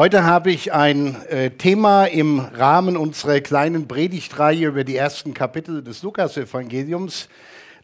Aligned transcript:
Heute 0.00 0.24
habe 0.24 0.50
ich 0.50 0.72
ein 0.72 1.14
äh, 1.26 1.50
Thema 1.50 2.06
im 2.06 2.40
Rahmen 2.40 2.96
unserer 2.96 3.42
kleinen 3.42 3.86
Predigtreihe 3.86 4.68
über 4.68 4.82
die 4.82 4.96
ersten 4.96 5.34
Kapitel 5.34 5.84
des 5.84 6.02
Lukas-Evangeliums. 6.02 7.28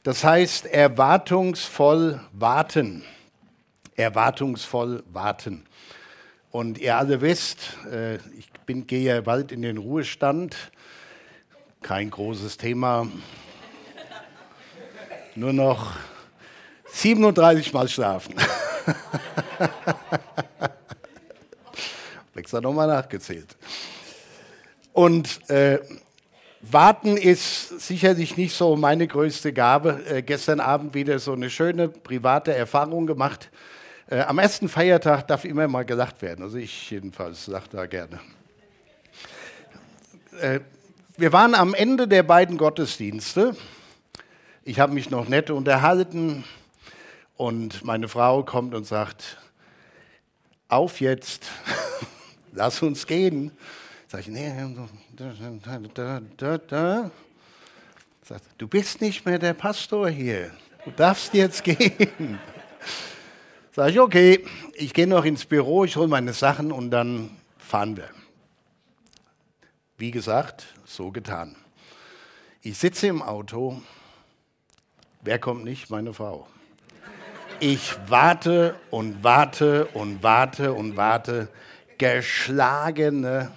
Das 0.03 0.25
heißt, 0.25 0.65
erwartungsvoll 0.65 2.19
warten. 2.33 3.05
Erwartungsvoll 3.97 5.05
warten. 5.13 5.67
Und 6.51 6.79
ihr 6.79 6.97
alle 6.97 7.21
wisst, 7.21 7.77
äh, 7.93 8.15
ich 8.39 8.51
bin, 8.65 8.87
gehe 8.87 9.17
ja 9.17 9.21
bald 9.21 9.53
in 9.53 9.61
den 9.61 9.77
Ruhestand. 9.77 10.57
Kein 11.83 12.09
großes 12.09 12.57
Thema. 12.57 13.09
Nur 15.35 15.53
noch 15.53 15.93
37 16.87 17.75
Mal 17.75 17.89
schlafen. 17.89 18.37
Extra 22.37 22.61
nochmal 22.61 22.87
nachgezählt. 22.87 23.57
Und 24.93 25.49
äh, 25.51 25.79
Warten 26.63 27.17
ist 27.17 27.81
sicherlich 27.81 28.37
nicht 28.37 28.55
so 28.55 28.77
meine 28.77 29.07
größte 29.07 29.53
Gabe. 29.53 30.03
Äh, 30.09 30.23
gestern 30.23 30.59
Abend 30.59 30.95
wieder 30.95 31.19
so 31.19 31.33
eine 31.33 31.51
schöne 31.51 31.89
private 31.89 32.55
Erfahrung 32.55 33.07
gemacht. 33.07 33.51
Äh, 34.09 34.21
am 34.21 34.39
ersten 34.39 34.69
Feiertag 34.69 35.29
darf 35.29 35.45
immer 35.45 35.69
mal 35.69 35.85
gelacht 35.85 36.23
werden. 36.23 36.43
Also 36.43 36.59
ich 36.59 36.91
jedenfalls 36.91 37.47
lache 37.47 37.69
da 37.71 37.87
gerne. 37.87 38.21
Äh, 40.41 40.61
wir 41.17 41.33
waren 41.33 41.55
am 41.55 41.73
Ende 41.73 42.09
der 42.09 42.23
beiden 42.23 42.59
Gottesdienste. 42.59 43.57
Ich 44.65 44.81
habe 44.81 44.93
mich 44.93 45.11
noch 45.11 45.29
nett 45.29 45.51
unterhalten 45.51 46.45
und 47.37 47.85
meine 47.85 48.09
Frau 48.09 48.43
kommt 48.43 48.75
und 48.75 48.85
sagt, 48.87 49.39
auf 50.69 51.01
jetzt 51.01 51.47
lass 52.57 52.83
uns 52.83 53.07
gehen. 53.07 53.53
Sag 54.09 54.21
ich, 54.21 54.29
nee, 54.29 54.53
da, 55.15 56.21
da, 56.37 56.59
da. 56.59 57.11
Sagt, 58.23 58.45
du 58.59 58.67
bist 58.67 59.01
nicht 59.01 59.25
mehr 59.25 59.39
der 59.39 59.55
Pastor 59.55 60.09
hier. 60.09 60.51
Du 60.85 60.91
darfst 60.91 61.35
jetzt 61.35 61.63
gehen. 61.63 62.39
Sag 63.73 63.91
ich, 63.91 64.01
okay, 64.01 64.45
ich 64.75 64.95
gehe 64.95 65.07
noch 65.07 65.25
ins 65.25 65.45
Büro, 65.45 65.85
ich 65.85 65.97
hole 65.97 66.09
meine 66.09 66.33
Sachen 66.33 66.73
und 66.73 66.91
dann 66.91 67.31
fahren 67.59 67.97
wir. 67.97 68.09
Wie 69.99 70.11
gesagt, 70.11 70.67
so 70.85 71.11
getan. 71.11 71.57
Ich 72.63 72.79
sitze 72.79 73.07
im 73.07 73.23
Auto. 73.23 73.83
Wer 75.21 75.39
kommt 75.39 75.65
nicht? 75.65 75.91
Meine 75.91 76.15
Frau. 76.15 76.47
Ich 77.61 77.97
warte 78.07 78.77
und 78.91 79.23
warte 79.25 79.87
und 79.87 80.23
warte 80.23 80.73
und 80.73 80.97
warte 80.97 81.49
geschlagene 81.99 83.51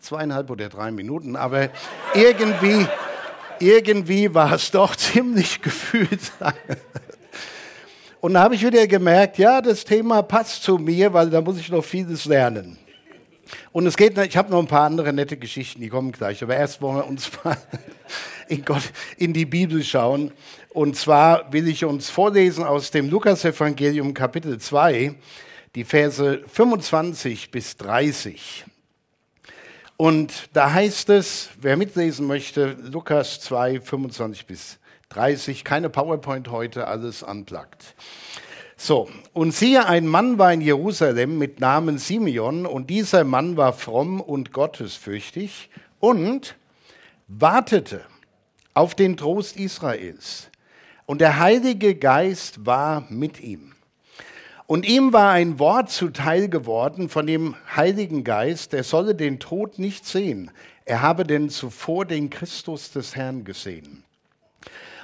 zweieinhalb 0.00 0.50
oder 0.50 0.68
drei 0.68 0.90
Minuten, 0.90 1.36
aber 1.36 1.70
irgendwie, 2.14 2.86
irgendwie 3.58 4.34
war 4.34 4.52
es 4.52 4.70
doch 4.70 4.94
ziemlich 4.96 5.62
gefühlt. 5.62 6.32
Und 8.20 8.34
da 8.34 8.42
habe 8.42 8.54
ich 8.54 8.64
wieder 8.64 8.86
gemerkt, 8.86 9.38
ja, 9.38 9.62
das 9.62 9.84
Thema 9.84 10.22
passt 10.22 10.62
zu 10.62 10.76
mir, 10.76 11.12
weil 11.12 11.30
da 11.30 11.40
muss 11.40 11.58
ich 11.58 11.70
noch 11.70 11.84
vieles 11.84 12.26
lernen. 12.26 12.76
Und 13.72 13.86
es 13.86 13.96
geht, 13.96 14.18
ich 14.18 14.36
habe 14.36 14.50
noch 14.50 14.58
ein 14.58 14.66
paar 14.66 14.84
andere 14.84 15.12
nette 15.12 15.36
Geschichten, 15.36 15.80
die 15.80 15.88
kommen 15.88 16.12
gleich. 16.12 16.42
Aber 16.42 16.54
erst 16.54 16.82
wollen 16.82 16.96
wir 16.96 17.06
uns 17.06 17.30
mal 17.42 17.56
in, 18.48 18.64
Gott, 18.64 18.82
in 19.16 19.32
die 19.32 19.46
Bibel 19.46 19.82
schauen. 19.82 20.32
Und 20.70 20.96
zwar 20.96 21.50
will 21.52 21.66
ich 21.66 21.84
uns 21.84 22.10
vorlesen 22.10 22.64
aus 22.64 22.90
dem 22.90 23.08
Lukas-Evangelium 23.08 24.12
Kapitel 24.12 24.58
2 24.58 25.14
die 25.74 25.84
Verse 25.84 26.42
25 26.46 27.50
bis 27.50 27.76
30. 27.76 28.64
Und 29.96 30.48
da 30.54 30.72
heißt 30.72 31.10
es, 31.10 31.50
wer 31.60 31.76
mitlesen 31.76 32.26
möchte, 32.26 32.76
Lukas 32.90 33.40
2, 33.40 33.80
25 33.80 34.46
bis 34.46 34.78
30, 35.10 35.62
keine 35.62 35.90
PowerPoint 35.90 36.48
heute, 36.50 36.86
alles 36.86 37.22
unplugged. 37.22 37.94
So, 38.76 39.10
und 39.34 39.52
siehe, 39.52 39.86
ein 39.86 40.06
Mann 40.06 40.38
war 40.38 40.52
in 40.54 40.62
Jerusalem 40.62 41.36
mit 41.36 41.60
Namen 41.60 41.98
Simeon, 41.98 42.64
und 42.64 42.88
dieser 42.88 43.24
Mann 43.24 43.58
war 43.58 43.74
fromm 43.74 44.22
und 44.22 44.52
gottesfürchtig 44.52 45.68
und 45.98 46.56
wartete 47.28 48.00
auf 48.72 48.94
den 48.94 49.18
Trost 49.18 49.58
Israels. 49.58 50.48
Und 51.04 51.20
der 51.20 51.38
Heilige 51.38 51.94
Geist 51.94 52.64
war 52.64 53.04
mit 53.10 53.40
ihm. 53.40 53.74
Und 54.70 54.86
ihm 54.86 55.12
war 55.12 55.32
ein 55.32 55.58
Wort 55.58 55.90
zuteil 55.90 56.48
geworden 56.48 57.08
von 57.08 57.26
dem 57.26 57.56
Heiligen 57.74 58.22
Geist, 58.22 58.72
er 58.72 58.84
solle 58.84 59.16
den 59.16 59.40
Tod 59.40 59.80
nicht 59.80 60.06
sehen. 60.06 60.52
Er 60.84 61.02
habe 61.02 61.24
denn 61.24 61.50
zuvor 61.50 62.04
den 62.04 62.30
Christus 62.30 62.92
des 62.92 63.16
Herrn 63.16 63.42
gesehen. 63.42 64.04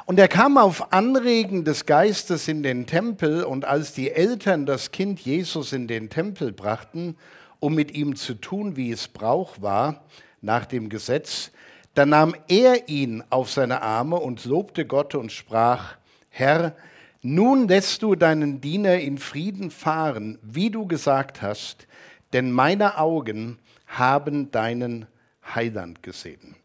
Und 0.05 0.21
er 0.21 0.29
kam 0.29 0.57
auf 0.57 0.93
Anregen 0.93 1.65
des 1.65 1.85
Geistes 1.85 2.47
in 2.47 2.63
den 2.63 2.87
Tempel, 2.87 3.43
und 3.43 3.65
als 3.65 3.93
die 3.93 4.13
Eltern 4.13 4.67
das 4.67 4.93
Kind 4.93 5.19
Jesus 5.19 5.73
in 5.73 5.89
den 5.89 6.11
Tempel 6.11 6.53
brachten, 6.53 7.17
um 7.59 7.75
mit 7.75 7.91
ihm 7.91 8.15
zu 8.15 8.35
tun, 8.35 8.77
wie 8.77 8.93
es 8.93 9.09
Brauch 9.09 9.61
war, 9.61 10.05
nach 10.43 10.67
dem 10.67 10.89
Gesetz, 10.91 11.51
da 11.95 12.07
nahm 12.07 12.37
er 12.47 12.89
ihn 12.89 13.25
auf 13.31 13.51
seine 13.51 13.83
Arme 13.83 14.15
und 14.15 14.45
lobte 14.45 14.87
Gott 14.87 15.17
und 15.17 15.33
sprach, 15.33 15.97
Herr, 16.29 16.77
nun 17.23 17.69
lässt 17.69 18.03
du 18.03 18.15
deinen 18.15 18.61
Diener 18.61 18.99
in 18.99 19.19
Frieden 19.19 19.71
fahren, 19.71 20.39
wie 20.43 20.71
du 20.71 20.87
gesagt 20.87 21.43
hast, 21.43 21.87
denn 22.33 22.53
meine 22.53 22.99
Augen 22.99 23.59
haben 23.87 24.51
deinen 24.51 25.07
Heiland 25.55 26.03
gesehen. 26.03 26.57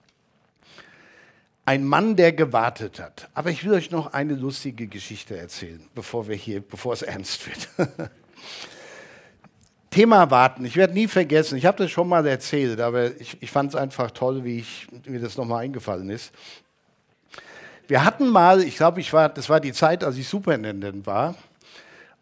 Ein 1.66 1.86
Mann, 1.86 2.16
der 2.16 2.34
gewartet 2.34 3.00
hat. 3.00 3.30
Aber 3.34 3.52
ich 3.52 3.64
will 3.64 3.74
euch 3.74 3.92
noch 3.92 4.14
eine 4.14 4.34
lustige 4.34 4.88
Geschichte 4.88 5.38
erzählen, 5.38 5.88
bevor 5.94 6.28
wir 6.28 6.36
hier, 6.36 6.62
bevor 6.62 6.94
es 6.94 7.04
ernst 7.04 7.48
wird. 7.48 7.92
Thema 9.92 10.32
Warten. 10.32 10.66
Ich 10.66 10.78
werde 10.78 10.94
nie 10.94 11.08
vergessen. 11.08 11.58
Ich 11.58 11.66
habe 11.66 11.78
das 11.78 11.92
schon 11.92 12.08
mal 12.08 12.26
erzählt, 12.26 12.80
aber 12.80 13.16
ich, 13.20 13.38
ich 13.42 13.52
fand 13.52 13.72
es 13.72 13.76
einfach 13.76 14.10
toll, 14.12 14.44
wie 14.44 14.60
ich, 14.60 14.88
mir 15.06 15.20
das 15.20 15.38
nochmal 15.38 15.66
eingefallen 15.66 16.10
ist. 16.10 16.32
Wir 17.88 18.04
hatten 18.04 18.30
mal, 18.30 18.62
ich 18.62 18.78
glaube, 18.78 19.02
ich 19.02 19.12
war, 19.14 19.30
das 19.30 19.50
war 19.50 19.60
die 19.60 19.74
Zeit, 19.74 20.04
als 20.04 20.18
ich 20.18 20.28
Superintendent 20.28 21.06
war. 21.06 21.36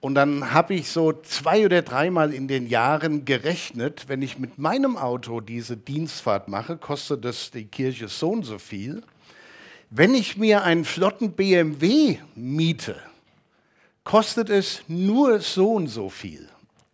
Und 0.01 0.15
dann 0.15 0.53
habe 0.53 0.75
ich 0.75 0.89
so 0.89 1.11
zwei 1.11 1.65
oder 1.65 1.81
dreimal 1.81 2.33
in 2.33 2.47
den 2.47 2.67
Jahren 2.67 3.25
gerechnet, 3.25 4.05
wenn 4.07 4.21
ich 4.21 4.39
mit 4.39 4.57
meinem 4.57 4.95
Auto 4.95 5.41
diese 5.41 5.75
Dienstfahrt 5.75 6.47
mache, 6.47 6.77
kostet 6.77 7.25
das 7.25 7.51
die 7.51 7.65
Kirche 7.65 8.07
so 8.07 8.29
und 8.29 8.43
so 8.43 8.59
viel. 8.59 9.03
Wenn 9.89 10.13
ich 10.13 10.37
mir 10.37 10.63
einen 10.63 10.85
flotten 10.85 11.33
BMW 11.33 12.17
miete, 12.35 12.95
kostet 14.05 14.49
es 14.49 14.83
nur 14.87 15.41
so 15.41 15.73
und 15.73 15.87
so 15.87 16.09
viel. 16.09 16.47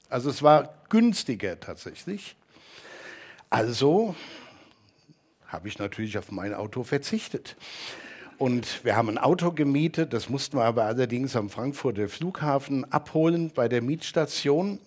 Also 0.10 0.30
es 0.32 0.42
war 0.42 0.74
günstiger 0.90 1.60
tatsächlich. 1.60 2.36
Also 3.50 4.16
habe 5.48 5.68
ich 5.68 5.78
natürlich 5.78 6.18
auf 6.18 6.32
mein 6.32 6.54
Auto 6.54 6.84
verzichtet. 6.84 7.56
Und 8.38 8.84
wir 8.84 8.98
haben 8.98 9.08
ein 9.10 9.18
Auto 9.18 9.52
gemietet, 9.52 10.12
das 10.12 10.30
mussten 10.30 10.58
wir 10.58 10.66
aber 10.66 10.84
allerdings 10.84 11.38
am 11.38 11.50
Frankfurter 11.50 12.10
Flughafen 12.10 12.92
abholen 12.92 13.52
bei 13.56 13.70
der 13.70 13.82
Mietstation. 13.82 14.80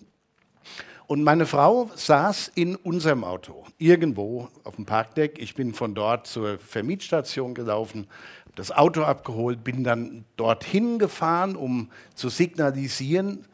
Und 1.07 1.23
meine 1.23 1.47
Frau 1.47 1.91
saß 1.95 2.53
in 2.55 2.77
unserem 2.77 3.25
Auto, 3.25 3.65
irgendwo 3.79 4.49
auf 4.65 4.77
dem 4.77 4.85
Parkdeck. 4.85 5.39
Ich 5.39 5.55
bin 5.55 5.73
von 5.73 5.95
dort 5.95 6.27
zur 6.27 6.59
Vermietstation 6.59 7.55
gelaufen, 7.55 8.07
habe 8.45 8.53
das 8.57 8.71
Auto 8.71 9.03
abgeholt, 9.03 9.65
bin 9.65 9.83
dann 9.83 10.27
dorthin 10.37 10.99
gefahren, 10.99 11.57
um 11.57 11.91
zu 12.15 12.29
signalisieren, 12.29 13.47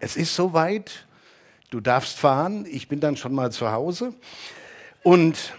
es 0.00 0.16
ist 0.16 0.36
soweit, 0.36 1.06
du 1.70 1.80
darfst 1.80 2.18
fahren. 2.18 2.66
Ich 2.70 2.88
bin 2.88 3.00
dann 3.00 3.16
schon 3.16 3.34
mal 3.34 3.50
zu 3.50 3.72
Hause. 3.72 4.12
Und 5.02 5.54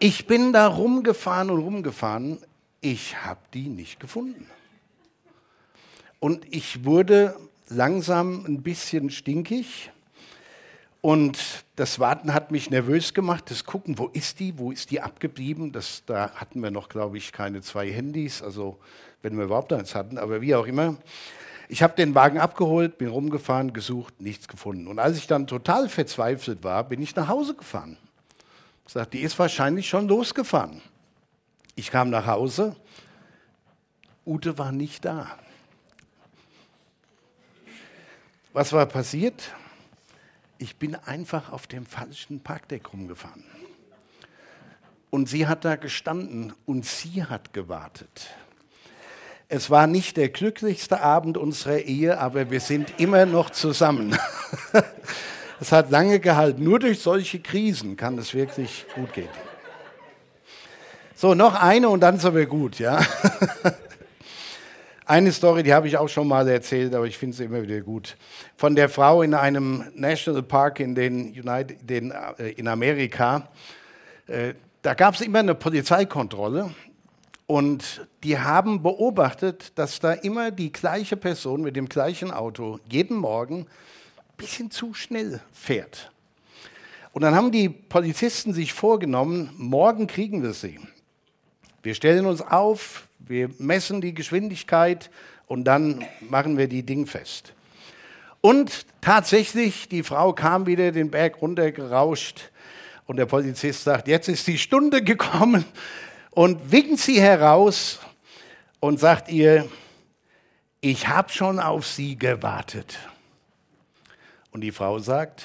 ich 0.00 0.26
bin 0.26 0.52
da 0.52 0.66
rumgefahren 0.66 1.48
und 1.48 1.60
rumgefahren 1.60 2.40
ich 2.82 3.16
habe 3.24 3.40
die 3.54 3.68
nicht 3.68 3.98
gefunden. 4.00 4.46
Und 6.20 6.44
ich 6.54 6.84
wurde 6.84 7.34
langsam 7.68 8.44
ein 8.44 8.62
bisschen 8.62 9.08
stinkig. 9.08 9.90
Und 11.00 11.64
das 11.76 11.98
Warten 11.98 12.34
hat 12.34 12.52
mich 12.52 12.70
nervös 12.70 13.14
gemacht, 13.14 13.50
das 13.50 13.64
Gucken, 13.64 13.98
wo 13.98 14.08
ist 14.08 14.38
die, 14.38 14.58
wo 14.58 14.70
ist 14.70 14.90
die 14.90 15.00
abgeblieben. 15.00 15.72
Das, 15.72 16.04
da 16.06 16.30
hatten 16.34 16.60
wir 16.60 16.70
noch, 16.70 16.88
glaube 16.88 17.16
ich, 17.16 17.32
keine 17.32 17.60
zwei 17.62 17.90
Handys, 17.90 18.42
also 18.42 18.78
wenn 19.22 19.36
wir 19.36 19.44
überhaupt 19.44 19.72
eins 19.72 19.94
hatten, 19.94 20.18
aber 20.18 20.40
wie 20.40 20.54
auch 20.54 20.66
immer. 20.66 20.96
Ich 21.68 21.82
habe 21.82 21.94
den 21.94 22.14
Wagen 22.14 22.38
abgeholt, 22.38 22.98
bin 22.98 23.08
rumgefahren, 23.08 23.72
gesucht, 23.72 24.20
nichts 24.20 24.46
gefunden. 24.46 24.86
Und 24.86 24.98
als 24.98 25.16
ich 25.16 25.26
dann 25.26 25.46
total 25.46 25.88
verzweifelt 25.88 26.62
war, 26.62 26.84
bin 26.84 27.00
ich 27.00 27.16
nach 27.16 27.28
Hause 27.28 27.54
gefahren. 27.54 27.96
Ich 28.86 28.92
sagte, 28.92 29.16
die 29.16 29.22
ist 29.22 29.38
wahrscheinlich 29.38 29.88
schon 29.88 30.06
losgefahren. 30.06 30.82
Ich 31.74 31.90
kam 31.90 32.10
nach 32.10 32.26
Hause, 32.26 32.76
Ute 34.26 34.58
war 34.58 34.72
nicht 34.72 35.04
da. 35.04 35.38
Was 38.52 38.72
war 38.72 38.86
passiert? 38.86 39.52
ich 40.62 40.76
bin 40.76 40.94
einfach 40.94 41.52
auf 41.52 41.66
dem 41.66 41.84
falschen 41.84 42.40
Parkdeck 42.40 42.92
rumgefahren. 42.92 43.44
Und 45.10 45.28
sie 45.28 45.46
hat 45.48 45.64
da 45.64 45.76
gestanden 45.76 46.54
und 46.64 46.86
sie 46.86 47.24
hat 47.24 47.52
gewartet. 47.52 48.30
Es 49.48 49.68
war 49.68 49.86
nicht 49.86 50.16
der 50.16 50.28
glücklichste 50.28 51.00
Abend 51.00 51.36
unserer 51.36 51.80
Ehe, 51.80 52.18
aber 52.18 52.50
wir 52.50 52.60
sind 52.60 53.00
immer 53.00 53.26
noch 53.26 53.50
zusammen. 53.50 54.16
Es 55.60 55.70
hat 55.70 55.92
lange 55.92 56.18
gehalten. 56.18 56.64
Nur 56.64 56.80
durch 56.80 56.98
solche 56.98 57.38
Krisen 57.38 57.96
kann 57.96 58.18
es 58.18 58.34
wirklich 58.34 58.84
gut 58.96 59.12
gehen. 59.12 59.28
So, 61.22 61.34
noch 61.34 61.54
eine 61.54 61.88
und 61.88 62.00
dann 62.00 62.18
sind 62.18 62.34
wir 62.34 62.46
gut, 62.46 62.80
ja. 62.80 62.98
Eine 65.06 65.30
Story, 65.30 65.62
die 65.62 65.72
habe 65.72 65.86
ich 65.86 65.96
auch 65.96 66.08
schon 66.08 66.26
mal 66.26 66.48
erzählt, 66.48 66.92
aber 66.96 67.06
ich 67.06 67.16
finde 67.16 67.36
sie 67.36 67.44
immer 67.44 67.62
wieder 67.62 67.80
gut. 67.80 68.16
Von 68.56 68.74
der 68.74 68.88
Frau 68.88 69.22
in 69.22 69.32
einem 69.32 69.84
National 69.94 70.42
Park 70.42 70.80
in, 70.80 70.96
den 70.96 71.26
United, 71.26 71.88
den, 71.88 72.10
äh, 72.10 72.48
in 72.56 72.66
Amerika. 72.66 73.48
Äh, 74.26 74.54
da 74.82 74.94
gab 74.94 75.14
es 75.14 75.20
immer 75.20 75.38
eine 75.38 75.54
Polizeikontrolle 75.54 76.74
und 77.46 78.04
die 78.24 78.40
haben 78.40 78.82
beobachtet, 78.82 79.78
dass 79.78 80.00
da 80.00 80.14
immer 80.14 80.50
die 80.50 80.72
gleiche 80.72 81.16
Person 81.16 81.62
mit 81.62 81.76
dem 81.76 81.88
gleichen 81.88 82.32
Auto 82.32 82.80
jeden 82.90 83.16
Morgen 83.16 83.68
ein 84.18 84.36
bisschen 84.36 84.72
zu 84.72 84.92
schnell 84.92 85.40
fährt. 85.52 86.10
Und 87.12 87.22
dann 87.22 87.36
haben 87.36 87.52
die 87.52 87.68
Polizisten 87.68 88.52
sich 88.52 88.72
vorgenommen, 88.72 89.50
morgen 89.56 90.08
kriegen 90.08 90.42
wir 90.42 90.52
sie. 90.52 90.80
Wir 91.82 91.94
stellen 91.94 92.26
uns 92.26 92.40
auf, 92.40 93.08
wir 93.18 93.50
messen 93.58 94.00
die 94.00 94.14
Geschwindigkeit 94.14 95.10
und 95.46 95.64
dann 95.64 96.04
machen 96.20 96.56
wir 96.56 96.68
die 96.68 96.84
Ding 96.84 97.06
fest. 97.06 97.54
Und 98.40 98.86
tatsächlich, 99.00 99.88
die 99.88 100.02
Frau 100.02 100.32
kam 100.32 100.66
wieder 100.66 100.92
den 100.92 101.10
Berg 101.10 101.42
runtergerauscht 101.42 102.50
und 103.06 103.16
der 103.16 103.26
Polizist 103.26 103.84
sagt, 103.84 104.08
jetzt 104.08 104.28
ist 104.28 104.46
die 104.46 104.58
Stunde 104.58 105.02
gekommen 105.02 105.64
und 106.30 106.70
winkt 106.70 106.98
sie 106.98 107.20
heraus 107.20 108.00
und 108.80 109.00
sagt 109.00 109.28
ihr, 109.30 109.68
ich 110.80 111.06
habe 111.06 111.30
schon 111.30 111.60
auf 111.60 111.86
Sie 111.86 112.18
gewartet. 112.18 112.98
Und 114.50 114.62
die 114.62 114.72
Frau 114.72 114.98
sagt, 114.98 115.44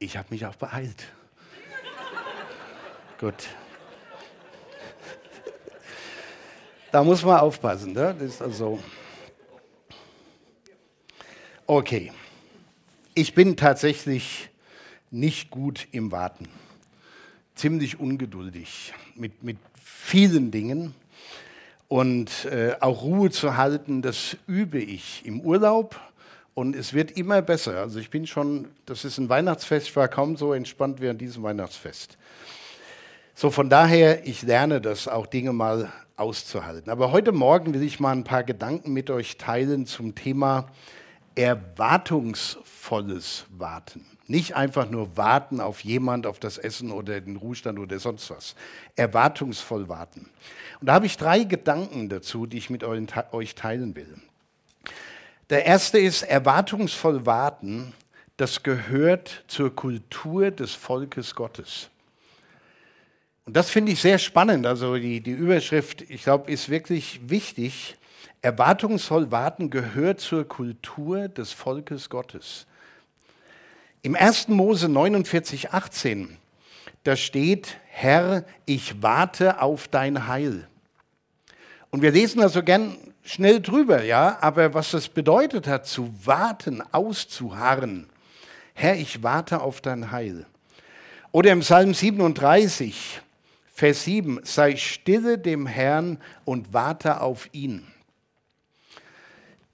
ich 0.00 0.16
habe 0.16 0.28
mich 0.30 0.44
auch 0.44 0.56
beeilt. 0.56 1.04
Gut. 3.20 3.48
Da 6.94 7.02
muss 7.02 7.24
man 7.24 7.40
aufpassen. 7.40 7.92
Ne? 7.92 8.14
Das 8.16 8.34
ist 8.34 8.40
also 8.40 8.78
okay. 11.66 12.12
Ich 13.14 13.34
bin 13.34 13.56
tatsächlich 13.56 14.48
nicht 15.10 15.50
gut 15.50 15.88
im 15.90 16.12
Warten. 16.12 16.46
Ziemlich 17.56 17.98
ungeduldig 17.98 18.94
mit, 19.16 19.42
mit 19.42 19.56
vielen 19.82 20.52
Dingen. 20.52 20.94
Und 21.88 22.44
äh, 22.44 22.76
auch 22.78 23.02
Ruhe 23.02 23.32
zu 23.32 23.56
halten, 23.56 24.00
das 24.00 24.36
übe 24.46 24.78
ich 24.78 25.26
im 25.26 25.40
Urlaub. 25.40 26.00
Und 26.54 26.76
es 26.76 26.92
wird 26.92 27.10
immer 27.18 27.42
besser. 27.42 27.76
Also 27.78 27.98
ich 27.98 28.10
bin 28.10 28.24
schon, 28.24 28.68
das 28.86 29.04
ist 29.04 29.18
ein 29.18 29.28
Weihnachtsfest, 29.28 29.88
ich 29.88 29.96
war 29.96 30.06
kaum 30.06 30.36
so 30.36 30.52
entspannt 30.52 31.00
wie 31.00 31.08
an 31.08 31.18
diesem 31.18 31.42
Weihnachtsfest. 31.42 32.16
So 33.36 33.50
von 33.50 33.68
daher, 33.68 34.28
ich 34.28 34.42
lerne 34.42 34.80
das 34.80 35.08
auch 35.08 35.26
Dinge 35.26 35.52
mal 35.52 35.92
auszuhalten. 36.16 36.88
Aber 36.88 37.10
heute 37.10 37.32
Morgen 37.32 37.74
will 37.74 37.82
ich 37.82 37.98
mal 37.98 38.12
ein 38.12 38.22
paar 38.22 38.44
Gedanken 38.44 38.92
mit 38.92 39.10
euch 39.10 39.38
teilen 39.38 39.86
zum 39.86 40.14
Thema 40.14 40.68
erwartungsvolles 41.34 43.46
Warten. 43.50 44.06
Nicht 44.28 44.54
einfach 44.54 44.88
nur 44.88 45.16
warten 45.16 45.60
auf 45.60 45.80
jemand, 45.80 46.28
auf 46.28 46.38
das 46.38 46.58
Essen 46.58 46.92
oder 46.92 47.20
den 47.20 47.34
Ruhestand 47.34 47.80
oder 47.80 47.98
sonst 47.98 48.30
was. 48.30 48.54
Erwartungsvoll 48.94 49.88
warten. 49.88 50.30
Und 50.80 50.86
da 50.86 50.94
habe 50.94 51.06
ich 51.06 51.16
drei 51.16 51.42
Gedanken 51.42 52.08
dazu, 52.08 52.46
die 52.46 52.58
ich 52.58 52.70
mit 52.70 52.84
euch 52.84 53.56
teilen 53.56 53.96
will. 53.96 54.14
Der 55.50 55.66
erste 55.66 55.98
ist 55.98 56.22
erwartungsvoll 56.22 57.26
warten. 57.26 57.94
Das 58.36 58.62
gehört 58.62 59.42
zur 59.48 59.74
Kultur 59.74 60.52
des 60.52 60.72
Volkes 60.72 61.34
Gottes. 61.34 61.90
Und 63.46 63.56
das 63.56 63.70
finde 63.70 63.92
ich 63.92 64.00
sehr 64.00 64.18
spannend. 64.18 64.66
Also 64.66 64.96
die, 64.96 65.20
die 65.20 65.32
Überschrift, 65.32 66.02
ich 66.08 66.22
glaube, 66.22 66.50
ist 66.50 66.68
wirklich 66.70 67.20
wichtig. 67.28 67.96
Erwartungsvoll 68.40 69.30
warten 69.30 69.70
gehört 69.70 70.20
zur 70.20 70.46
Kultur 70.46 71.28
des 71.28 71.52
Volkes 71.52 72.08
Gottes. 72.08 72.66
Im 74.02 74.14
1. 74.14 74.48
Mose 74.48 74.88
49, 74.88 75.72
18, 75.72 76.36
da 77.04 77.16
steht, 77.16 77.78
Herr, 77.88 78.44
ich 78.66 79.02
warte 79.02 79.62
auf 79.62 79.88
dein 79.88 80.26
Heil. 80.26 80.68
Und 81.90 82.02
wir 82.02 82.10
lesen 82.10 82.42
also 82.42 82.62
gern 82.62 82.96
schnell 83.22 83.62
drüber, 83.62 84.02
ja, 84.02 84.38
aber 84.40 84.74
was 84.74 84.90
das 84.90 85.08
bedeutet 85.08 85.66
hat, 85.66 85.86
zu 85.86 86.12
warten, 86.24 86.82
auszuharren. 86.92 88.08
Herr, 88.74 88.96
ich 88.96 89.22
warte 89.22 89.60
auf 89.60 89.80
dein 89.80 90.10
Heil. 90.10 90.44
Oder 91.30 91.52
im 91.52 91.60
Psalm 91.60 91.94
37, 91.94 93.22
Vers 93.76 94.04
7, 94.04 94.38
sei 94.44 94.76
stille 94.76 95.36
dem 95.36 95.66
Herrn 95.66 96.18
und 96.44 96.72
warte 96.72 97.20
auf 97.20 97.48
ihn. 97.50 97.84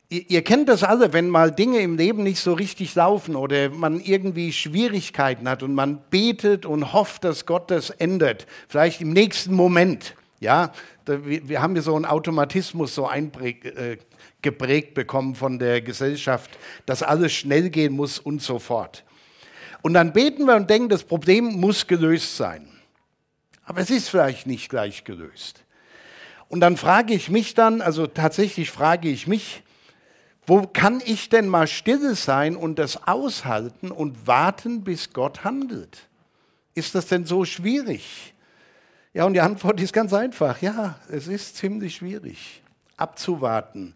Ihr, 0.08 0.42
kennt 0.42 0.70
das 0.70 0.82
alle, 0.82 1.12
wenn 1.12 1.28
mal 1.28 1.52
Dinge 1.52 1.80
im 1.80 1.98
Leben 1.98 2.22
nicht 2.22 2.40
so 2.40 2.54
richtig 2.54 2.94
laufen 2.94 3.36
oder 3.36 3.68
man 3.68 4.00
irgendwie 4.00 4.52
Schwierigkeiten 4.52 5.46
hat 5.48 5.62
und 5.62 5.74
man 5.74 6.00
betet 6.08 6.64
und 6.64 6.94
hofft, 6.94 7.24
dass 7.24 7.44
Gott 7.44 7.70
das 7.70 7.90
ändert, 7.90 8.46
vielleicht 8.68 9.02
im 9.02 9.12
nächsten 9.12 9.54
Moment. 9.54 10.16
Ja, 10.40 10.72
wir 11.04 11.60
haben 11.60 11.76
ja 11.76 11.82
so 11.82 11.94
einen 11.94 12.06
Automatismus 12.06 12.94
so 12.94 13.08
äh, 13.10 13.98
bekommen 14.40 15.34
von 15.34 15.58
der 15.58 15.82
Gesellschaft, 15.82 16.50
dass 16.86 17.02
alles 17.02 17.34
schnell 17.34 17.68
gehen 17.68 17.92
muss 17.92 18.18
und 18.18 18.40
so 18.40 18.58
fort. 18.58 19.04
Und 19.82 19.92
dann 19.92 20.14
beten 20.14 20.46
wir 20.46 20.56
und 20.56 20.70
denken, 20.70 20.88
das 20.88 21.04
Problem 21.04 21.44
muss 21.44 21.86
gelöst 21.86 22.38
sein. 22.38 22.69
Aber 23.70 23.82
es 23.82 23.90
ist 23.90 24.08
vielleicht 24.08 24.48
nicht 24.48 24.68
gleich 24.68 25.04
gelöst. 25.04 25.62
Und 26.48 26.58
dann 26.58 26.76
frage 26.76 27.14
ich 27.14 27.30
mich 27.30 27.54
dann, 27.54 27.82
also 27.82 28.08
tatsächlich 28.08 28.68
frage 28.68 29.08
ich 29.08 29.28
mich, 29.28 29.62
wo 30.44 30.62
kann 30.62 31.00
ich 31.04 31.28
denn 31.28 31.46
mal 31.46 31.68
stille 31.68 32.16
sein 32.16 32.56
und 32.56 32.80
das 32.80 33.06
aushalten 33.06 33.92
und 33.92 34.26
warten, 34.26 34.82
bis 34.82 35.12
Gott 35.12 35.44
handelt? 35.44 36.08
Ist 36.74 36.96
das 36.96 37.06
denn 37.06 37.26
so 37.26 37.44
schwierig? 37.44 38.34
Ja, 39.14 39.24
und 39.24 39.34
die 39.34 39.40
Antwort 39.40 39.80
ist 39.80 39.92
ganz 39.92 40.12
einfach. 40.12 40.60
Ja, 40.60 40.98
es 41.08 41.28
ist 41.28 41.56
ziemlich 41.56 41.94
schwierig, 41.94 42.64
abzuwarten 42.96 43.94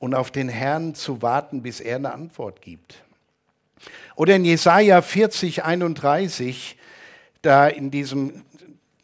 und 0.00 0.16
auf 0.16 0.32
den 0.32 0.48
Herrn 0.48 0.96
zu 0.96 1.22
warten, 1.22 1.62
bis 1.62 1.78
er 1.78 1.94
eine 1.94 2.12
Antwort 2.12 2.60
gibt. 2.60 3.04
Oder 4.16 4.34
in 4.34 4.44
Jesaja 4.44 5.00
40, 5.00 5.62
31, 5.62 6.76
da 7.42 7.68
in 7.68 7.92
diesem 7.92 8.42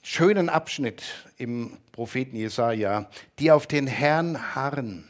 schönen 0.02 0.49
Abschnitt 0.49 1.02
im 1.38 1.76
Propheten 1.92 2.37
Jesaja, 2.37 3.09
die 3.38 3.52
auf 3.52 3.66
den 3.66 3.87
Herrn 3.87 4.54
harren. 4.54 5.09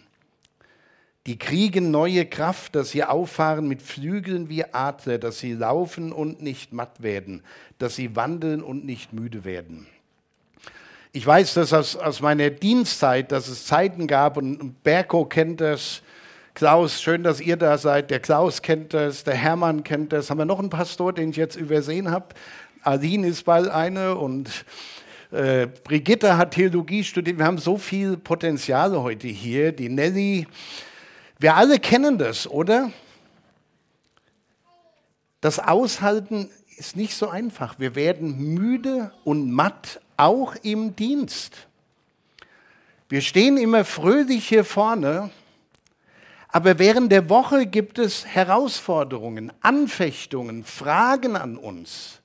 Die 1.26 1.38
kriegen 1.38 1.90
neue 1.90 2.26
Kraft, 2.26 2.75
dass 2.75 2.90
sie 2.90 3.04
auffahren 3.04 3.68
mit 3.68 3.80
Flügeln 3.80 4.49
wie 4.49 4.64
Adler, 4.64 5.18
dass 5.18 5.38
sie 5.38 5.52
laufen 5.52 6.12
und 6.12 6.42
nicht 6.42 6.72
matt 6.72 7.02
werden, 7.02 7.42
dass 7.78 7.94
sie 7.94 8.16
wandeln 8.16 8.61
und 8.61 8.84
nicht 8.84 9.12
müde 9.12 9.44
werden. 9.44 9.87
Ich 11.12 11.25
weiß 11.26 11.54
das 11.54 11.72
aus, 11.72 11.94
aus 11.94 12.20
meiner 12.20 12.50
Dienstzeit, 12.50 13.30
dass 13.32 13.46
es 13.49 13.66
Zeiten 13.66 14.06
gab 14.06 14.37
und 14.37 14.82
Berko 14.82 15.25
kennt 15.25 15.61
das. 15.61 16.02
Klaus, 16.54 17.00
schön, 17.00 17.22
dass 17.22 17.40
ihr 17.40 17.56
da 17.56 17.78
seid. 17.78 18.11
Der 18.11 18.20
Klaus 18.20 18.61
kennt 18.61 18.92
das, 18.92 19.22
der 19.22 19.34
Hermann 19.34 19.84
kennt 19.84 20.12
das. 20.12 20.28
Haben 20.28 20.38
wir 20.38 20.44
noch 20.44 20.58
einen 20.58 20.70
Pastor, 20.70 21.12
den 21.12 21.30
ich 21.30 21.37
jetzt 21.37 21.56
übersehen 21.56 22.11
habe? 22.11 22.34
Aline 22.82 23.28
ist 23.28 23.44
bald 23.44 23.68
eine 23.68 24.16
und 24.16 24.64
äh, 25.30 25.66
Brigitte 25.66 26.36
hat 26.36 26.52
Theologie 26.52 27.04
studiert. 27.04 27.38
Wir 27.38 27.44
haben 27.44 27.58
so 27.58 27.78
viel 27.78 28.16
Potenzial 28.16 28.96
heute 29.00 29.28
hier. 29.28 29.72
Die 29.72 29.88
Nelly, 29.88 30.46
wir 31.38 31.56
alle 31.56 31.78
kennen 31.78 32.18
das, 32.18 32.48
oder? 32.48 32.90
Das 35.40 35.58
Aushalten 35.58 36.50
ist 36.76 36.96
nicht 36.96 37.14
so 37.14 37.28
einfach. 37.28 37.78
Wir 37.78 37.94
werden 37.94 38.54
müde 38.54 39.12
und 39.24 39.50
matt, 39.50 40.00
auch 40.16 40.54
im 40.62 40.94
Dienst. 40.96 41.66
Wir 43.08 43.20
stehen 43.20 43.56
immer 43.58 43.84
fröhlich 43.84 44.48
hier 44.48 44.64
vorne, 44.64 45.30
aber 46.48 46.78
während 46.78 47.12
der 47.12 47.28
Woche 47.28 47.66
gibt 47.66 47.98
es 47.98 48.26
Herausforderungen, 48.26 49.52
Anfechtungen, 49.60 50.64
Fragen 50.64 51.36
an 51.36 51.56
uns. 51.56 52.22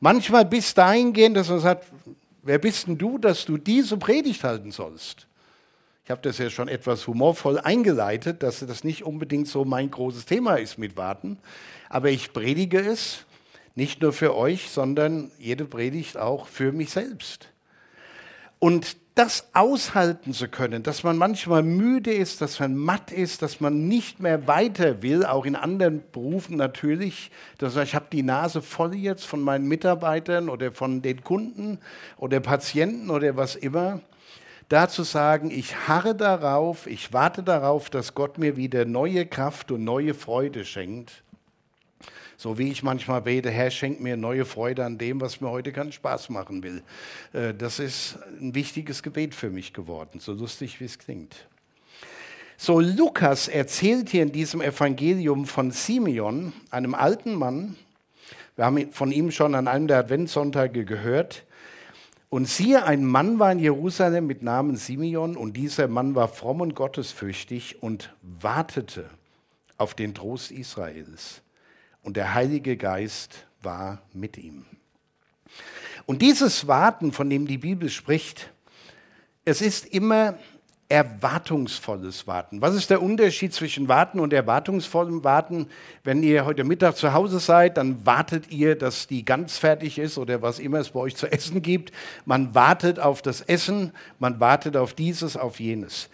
Manchmal 0.00 0.44
bis 0.44 0.74
dahin 0.74 1.12
gehen, 1.12 1.34
dass 1.34 1.48
man 1.48 1.60
sagt, 1.60 1.86
wer 2.42 2.58
bist 2.58 2.86
denn 2.86 2.98
du, 2.98 3.18
dass 3.18 3.44
du 3.44 3.56
diese 3.56 3.96
Predigt 3.96 4.44
halten 4.44 4.70
sollst? 4.70 5.26
Ich 6.04 6.10
habe 6.10 6.22
das 6.22 6.38
ja 6.38 6.48
schon 6.48 6.68
etwas 6.68 7.06
humorvoll 7.06 7.58
eingeleitet, 7.58 8.42
dass 8.42 8.60
das 8.60 8.82
nicht 8.84 9.04
unbedingt 9.04 9.48
so 9.48 9.64
mein 9.64 9.90
großes 9.90 10.24
Thema 10.24 10.54
ist 10.54 10.78
mit 10.78 10.96
Warten. 10.96 11.38
Aber 11.90 12.10
ich 12.10 12.32
predige 12.32 12.80
es 12.80 13.26
nicht 13.74 14.00
nur 14.00 14.12
für 14.12 14.34
euch, 14.34 14.70
sondern 14.70 15.30
jede 15.38 15.64
Predigt 15.64 16.16
auch 16.16 16.46
für 16.46 16.72
mich 16.72 16.90
selbst. 16.90 17.48
Und 18.58 18.96
das 19.18 19.48
aushalten 19.52 20.32
zu 20.32 20.46
können, 20.46 20.84
dass 20.84 21.02
man 21.02 21.16
manchmal 21.16 21.64
müde 21.64 22.12
ist, 22.12 22.40
dass 22.40 22.60
man 22.60 22.76
matt 22.76 23.10
ist, 23.10 23.42
dass 23.42 23.60
man 23.60 23.88
nicht 23.88 24.20
mehr 24.20 24.46
weiter 24.46 25.02
will, 25.02 25.24
auch 25.24 25.44
in 25.44 25.56
anderen 25.56 26.02
Berufen 26.12 26.56
natürlich. 26.56 27.32
Das 27.58 27.74
heißt, 27.74 27.88
ich 27.88 27.94
habe 27.96 28.06
die 28.12 28.22
Nase 28.22 28.62
voll 28.62 28.94
jetzt 28.94 29.24
von 29.26 29.40
meinen 29.40 29.66
Mitarbeitern 29.66 30.48
oder 30.48 30.70
von 30.70 31.02
den 31.02 31.24
Kunden 31.24 31.80
oder 32.16 32.38
Patienten 32.38 33.10
oder 33.10 33.36
was 33.36 33.56
immer 33.56 34.00
da 34.68 34.88
zu 34.88 35.02
sagen, 35.02 35.50
ich 35.50 35.88
harre 35.88 36.14
darauf, 36.14 36.86
ich 36.86 37.12
warte 37.12 37.42
darauf, 37.42 37.90
dass 37.90 38.14
Gott 38.14 38.38
mir 38.38 38.56
wieder 38.56 38.84
neue 38.84 39.26
Kraft 39.26 39.72
und 39.72 39.82
neue 39.82 40.14
Freude 40.14 40.64
schenkt. 40.64 41.24
So 42.40 42.56
wie 42.56 42.70
ich 42.70 42.84
manchmal 42.84 43.20
bete, 43.22 43.50
Herr, 43.50 43.68
schenk 43.72 43.98
mir 43.98 44.16
neue 44.16 44.44
Freude 44.44 44.84
an 44.84 44.96
dem, 44.96 45.20
was 45.20 45.40
mir 45.40 45.50
heute 45.50 45.72
keinen 45.72 45.90
Spaß 45.90 46.28
machen 46.28 46.62
will. 46.62 46.84
Äh, 47.32 47.52
das 47.52 47.80
ist 47.80 48.16
ein 48.40 48.54
wichtiges 48.54 49.02
Gebet 49.02 49.34
für 49.34 49.50
mich 49.50 49.72
geworden, 49.72 50.20
so 50.20 50.32
lustig 50.34 50.78
wie 50.78 50.84
es 50.84 51.00
klingt. 51.00 51.48
So, 52.56 52.78
Lukas 52.78 53.48
erzählt 53.48 54.10
hier 54.10 54.22
in 54.22 54.30
diesem 54.30 54.60
Evangelium 54.60 55.46
von 55.46 55.72
Simeon, 55.72 56.52
einem 56.70 56.94
alten 56.94 57.34
Mann. 57.34 57.74
Wir 58.54 58.66
haben 58.66 58.92
von 58.92 59.10
ihm 59.10 59.32
schon 59.32 59.56
an 59.56 59.66
einem 59.66 59.88
der 59.88 59.98
Adventssonntage 59.98 60.84
gehört. 60.84 61.44
Und 62.28 62.46
siehe, 62.46 62.84
ein 62.84 63.04
Mann 63.04 63.40
war 63.40 63.50
in 63.50 63.58
Jerusalem 63.58 64.28
mit 64.28 64.44
Namen 64.44 64.76
Simeon 64.76 65.36
und 65.36 65.54
dieser 65.54 65.88
Mann 65.88 66.14
war 66.14 66.28
fromm 66.28 66.60
und 66.60 66.76
gottesfürchtig 66.76 67.82
und 67.82 68.14
wartete 68.22 69.10
auf 69.76 69.94
den 69.94 70.14
Trost 70.14 70.52
Israels. 70.52 71.42
Und 72.08 72.16
der 72.16 72.32
Heilige 72.32 72.78
Geist 72.78 73.44
war 73.60 74.00
mit 74.14 74.38
ihm. 74.38 74.64
Und 76.06 76.22
dieses 76.22 76.66
Warten, 76.66 77.12
von 77.12 77.28
dem 77.28 77.46
die 77.46 77.58
Bibel 77.58 77.90
spricht, 77.90 78.50
es 79.44 79.60
ist 79.60 79.84
immer 79.84 80.38
erwartungsvolles 80.88 82.26
Warten. 82.26 82.62
Was 82.62 82.74
ist 82.74 82.88
der 82.88 83.02
Unterschied 83.02 83.52
zwischen 83.52 83.88
Warten 83.88 84.20
und 84.20 84.32
erwartungsvollem 84.32 85.22
Warten? 85.22 85.66
Wenn 86.02 86.22
ihr 86.22 86.46
heute 86.46 86.64
Mittag 86.64 86.96
zu 86.96 87.12
Hause 87.12 87.40
seid, 87.40 87.76
dann 87.76 88.06
wartet 88.06 88.50
ihr, 88.50 88.74
dass 88.74 89.06
die 89.06 89.26
Gans 89.26 89.58
fertig 89.58 89.98
ist 89.98 90.16
oder 90.16 90.40
was 90.40 90.60
immer 90.60 90.78
es 90.78 90.88
bei 90.88 91.00
euch 91.00 91.14
zu 91.14 91.30
essen 91.30 91.60
gibt. 91.60 91.92
Man 92.24 92.54
wartet 92.54 92.98
auf 92.98 93.20
das 93.20 93.42
Essen, 93.42 93.92
man 94.18 94.40
wartet 94.40 94.78
auf 94.78 94.94
dieses, 94.94 95.36
auf 95.36 95.60
jenes. 95.60 96.08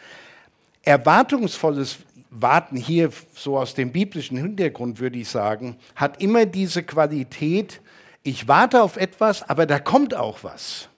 Erwartungsvolles 0.83 1.99
Warten 2.37 2.77
hier, 2.77 3.11
so 3.35 3.59
aus 3.59 3.75
dem 3.75 3.93
biblischen 3.93 4.37
Hintergrund 4.37 4.99
würde 4.99 5.19
ich 5.19 5.29
sagen, 5.29 5.77
hat 5.95 6.21
immer 6.21 6.47
diese 6.47 6.83
Qualität, 6.83 7.81
ich 8.23 8.49
warte 8.49 8.83
auf 8.83 8.97
etwas, 8.97 9.49
aber 9.49 9.67
da 9.67 9.79
kommt 9.79 10.15
auch 10.15 10.43
was. 10.43 10.89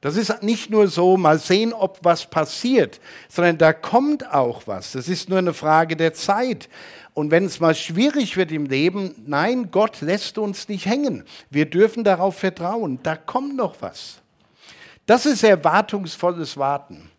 Das 0.00 0.16
ist 0.16 0.42
nicht 0.42 0.70
nur 0.70 0.86
so, 0.86 1.16
mal 1.16 1.38
sehen, 1.38 1.72
ob 1.72 1.98
was 2.02 2.26
passiert, 2.26 3.00
sondern 3.28 3.58
da 3.58 3.72
kommt 3.72 4.32
auch 4.32 4.62
was. 4.66 4.92
Das 4.92 5.08
ist 5.08 5.28
nur 5.28 5.38
eine 5.38 5.54
Frage 5.54 5.96
der 5.96 6.14
Zeit. 6.14 6.68
Und 7.14 7.32
wenn 7.32 7.46
es 7.46 7.58
mal 7.58 7.74
schwierig 7.74 8.36
wird 8.36 8.52
im 8.52 8.66
Leben, 8.66 9.14
nein, 9.26 9.72
Gott 9.72 10.00
lässt 10.00 10.38
uns 10.38 10.68
nicht 10.68 10.86
hängen. 10.86 11.24
Wir 11.50 11.66
dürfen 11.66 12.04
darauf 12.04 12.38
vertrauen. 12.38 13.00
Da 13.02 13.16
kommt 13.16 13.56
noch 13.56 13.74
was. 13.80 14.20
Das 15.06 15.26
ist 15.26 15.42
erwartungsvolles 15.42 16.56
Warten. 16.56 17.10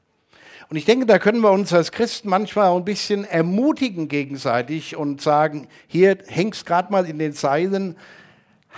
Und 0.69 0.77
ich 0.77 0.85
denke, 0.85 1.07
da 1.07 1.17
können 1.17 1.41
wir 1.41 1.51
uns 1.51 1.73
als 1.73 1.91
Christen 1.91 2.29
manchmal 2.29 2.75
ein 2.75 2.85
bisschen 2.85 3.25
ermutigen 3.25 4.07
gegenseitig 4.07 4.95
und 4.95 5.19
sagen, 5.19 5.67
hier 5.88 6.19
hängst 6.27 6.67
gerade 6.67 6.91
mal 6.91 7.07
in 7.07 7.17
den 7.17 7.33
Seilen, 7.33 7.97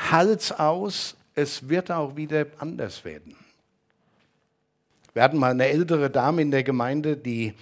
Hals 0.09 0.53
aus, 0.53 1.17
es 1.35 1.67
wird 1.67 1.91
auch 1.91 2.15
wieder 2.15 2.45
anders 2.59 3.03
werden. 3.03 3.35
Wir 5.13 5.23
hatten 5.23 5.37
mal 5.37 5.51
eine 5.51 5.67
ältere 5.67 6.09
Dame 6.09 6.41
in 6.41 6.51
der 6.51 6.63
Gemeinde, 6.63 7.17
die 7.17 7.53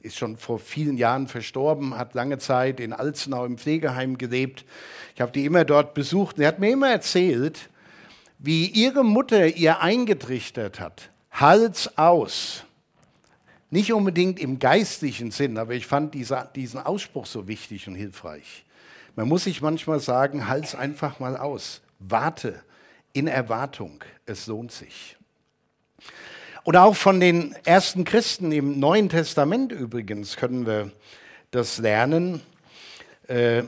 ist 0.00 0.18
schon 0.18 0.36
vor 0.36 0.58
vielen 0.58 0.98
Jahren 0.98 1.26
verstorben, 1.26 1.96
hat 1.96 2.12
lange 2.12 2.36
Zeit 2.36 2.80
in 2.80 2.92
Alzenau 2.92 3.46
im 3.46 3.56
Pflegeheim 3.56 4.18
gelebt. 4.18 4.66
Ich 5.14 5.22
habe 5.22 5.32
die 5.32 5.46
immer 5.46 5.64
dort 5.64 5.94
besucht 5.94 6.36
und 6.36 6.42
sie 6.42 6.46
hat 6.46 6.58
mir 6.58 6.70
immer 6.70 6.90
erzählt, 6.90 7.70
wie 8.38 8.66
ihre 8.66 9.02
Mutter 9.02 9.46
ihr 9.46 9.80
eingetrichtert 9.80 10.78
hat. 10.78 11.10
Hals 11.30 11.96
aus. 11.96 12.64
Nicht 13.70 13.92
unbedingt 13.92 14.40
im 14.40 14.58
geistlichen 14.58 15.30
Sinn, 15.30 15.58
aber 15.58 15.74
ich 15.74 15.86
fand 15.86 16.14
dieser, 16.14 16.44
diesen 16.46 16.80
Ausspruch 16.80 17.26
so 17.26 17.46
wichtig 17.46 17.86
und 17.86 17.94
hilfreich. 17.94 18.64
Man 19.14 19.28
muss 19.28 19.44
sich 19.44 19.60
manchmal 19.60 20.00
sagen, 20.00 20.48
Hals 20.48 20.74
einfach 20.74 21.20
mal 21.20 21.36
aus. 21.36 21.82
Warte 21.98 22.62
in 23.12 23.26
Erwartung. 23.26 24.02
Es 24.26 24.46
lohnt 24.46 24.72
sich. 24.72 25.16
Oder 26.64 26.84
auch 26.84 26.96
von 26.96 27.18
den 27.18 27.54
ersten 27.64 28.04
Christen 28.04 28.52
im 28.52 28.78
Neuen 28.78 29.08
Testament 29.08 29.72
übrigens 29.72 30.36
können 30.36 30.66
wir 30.66 30.92
das 31.50 31.78
lernen. 31.78 32.42
Äh, 33.26 33.64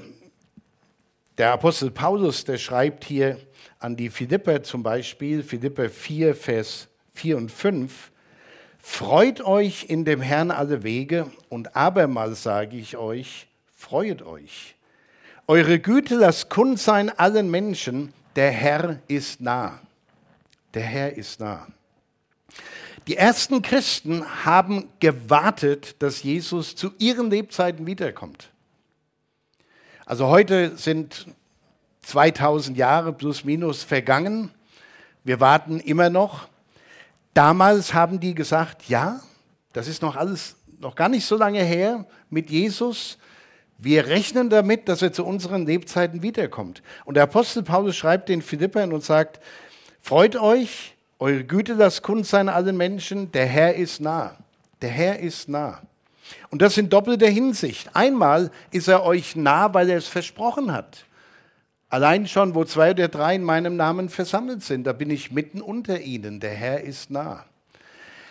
der 1.38 1.52
Apostel 1.52 1.90
Paulus, 1.90 2.44
der 2.44 2.58
schreibt 2.58 3.04
hier 3.04 3.38
an 3.78 3.96
die 3.96 4.10
Philipper 4.10 4.62
zum 4.62 4.82
Beispiel, 4.82 5.42
Philipper 5.42 5.88
4, 5.88 6.34
Vers 6.34 6.88
4 7.14 7.38
und 7.38 7.50
5, 7.50 8.09
Freut 8.82 9.40
euch 9.42 9.86
in 9.88 10.04
dem 10.04 10.20
Herrn 10.20 10.50
alle 10.50 10.82
Wege 10.82 11.30
und 11.48 11.76
abermals 11.76 12.42
sage 12.42 12.76
ich 12.76 12.96
euch, 12.96 13.46
freut 13.76 14.22
euch. 14.22 14.74
Eure 15.46 15.78
Güte 15.78 16.16
lasst 16.16 16.48
kund 16.48 16.78
sein 16.78 17.10
allen 17.18 17.50
Menschen, 17.50 18.12
der 18.36 18.50
Herr 18.50 19.00
ist 19.08 19.40
nah. 19.40 19.80
Der 20.74 20.82
Herr 20.82 21.16
ist 21.16 21.40
nah. 21.40 21.66
Die 23.06 23.16
ersten 23.16 23.60
Christen 23.62 24.24
haben 24.44 24.88
gewartet, 25.00 25.96
dass 26.00 26.22
Jesus 26.22 26.76
zu 26.76 26.92
ihren 26.98 27.30
Lebzeiten 27.30 27.86
wiederkommt. 27.86 28.50
Also 30.06 30.28
heute 30.28 30.76
sind 30.76 31.26
2000 32.02 32.76
Jahre 32.76 33.12
plus 33.12 33.44
minus 33.44 33.82
vergangen. 33.82 34.50
Wir 35.24 35.40
warten 35.40 35.80
immer 35.80 36.10
noch. 36.10 36.49
Damals 37.34 37.94
haben 37.94 38.20
die 38.20 38.34
gesagt, 38.34 38.88
ja, 38.88 39.20
das 39.72 39.88
ist 39.88 40.02
noch 40.02 40.16
alles 40.16 40.56
noch 40.80 40.94
gar 40.94 41.08
nicht 41.08 41.26
so 41.26 41.36
lange 41.36 41.62
her 41.62 42.06
mit 42.30 42.50
Jesus. 42.50 43.18
Wir 43.78 44.06
rechnen 44.06 44.50
damit, 44.50 44.88
dass 44.88 45.02
er 45.02 45.12
zu 45.12 45.24
unseren 45.24 45.66
Lebzeiten 45.66 46.22
wiederkommt. 46.22 46.82
Und 47.04 47.14
der 47.14 47.24
Apostel 47.24 47.62
Paulus 47.62 47.96
schreibt 47.96 48.28
den 48.28 48.42
Philippern 48.42 48.92
und 48.92 49.04
sagt, 49.04 49.40
freut 50.00 50.36
euch, 50.36 50.94
eure 51.18 51.44
Güte 51.44 51.74
lasst 51.74 52.02
kund 52.02 52.26
sein 52.26 52.48
allen 52.48 52.76
Menschen, 52.76 53.30
der 53.32 53.46
Herr 53.46 53.74
ist 53.74 54.00
nah. 54.00 54.36
Der 54.80 54.90
Herr 54.90 55.18
ist 55.18 55.48
nah. 55.48 55.82
Und 56.50 56.62
das 56.62 56.78
in 56.78 56.88
doppelter 56.88 57.28
Hinsicht. 57.28 57.90
Einmal 57.94 58.50
ist 58.70 58.88
er 58.88 59.04
euch 59.04 59.36
nah, 59.36 59.72
weil 59.74 59.90
er 59.90 59.98
es 59.98 60.08
versprochen 60.08 60.72
hat. 60.72 61.04
Allein 61.90 62.28
schon, 62.28 62.54
wo 62.54 62.64
zwei 62.64 62.92
oder 62.92 63.08
drei 63.08 63.34
in 63.34 63.42
meinem 63.42 63.74
Namen 63.74 64.08
versammelt 64.08 64.62
sind, 64.62 64.86
da 64.86 64.92
bin 64.92 65.10
ich 65.10 65.32
mitten 65.32 65.60
unter 65.60 66.00
ihnen. 66.00 66.38
Der 66.38 66.52
Herr 66.52 66.82
ist 66.82 67.10
nah. 67.10 67.44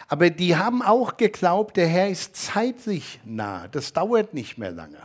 Aber 0.07 0.29
die 0.29 0.55
haben 0.55 0.81
auch 0.81 1.17
geglaubt, 1.17 1.75
der 1.75 1.87
Herr 1.87 2.09
ist 2.09 2.37
zeitlich 2.37 3.19
nah. 3.25 3.67
Das 3.67 3.91
dauert 3.91 4.33
nicht 4.33 4.57
mehr 4.57 4.71
lange. 4.71 4.97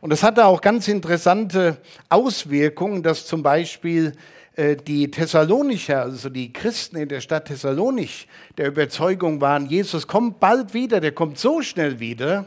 Und 0.00 0.10
das 0.10 0.22
hatte 0.22 0.46
auch 0.46 0.62
ganz 0.62 0.88
interessante 0.88 1.76
Auswirkungen, 2.08 3.02
dass 3.02 3.26
zum 3.26 3.42
Beispiel 3.42 4.12
äh, 4.56 4.76
die 4.76 5.10
Thessalonicher, 5.10 6.02
also 6.02 6.30
die 6.30 6.52
Christen 6.54 6.96
in 6.96 7.08
der 7.08 7.20
Stadt 7.20 7.46
Thessalonich, 7.46 8.28
der 8.56 8.68
Überzeugung 8.68 9.42
waren, 9.42 9.66
Jesus 9.66 10.06
kommt 10.06 10.40
bald 10.40 10.72
wieder, 10.72 11.00
der 11.00 11.12
kommt 11.12 11.38
so 11.38 11.60
schnell 11.60 12.00
wieder, 12.00 12.46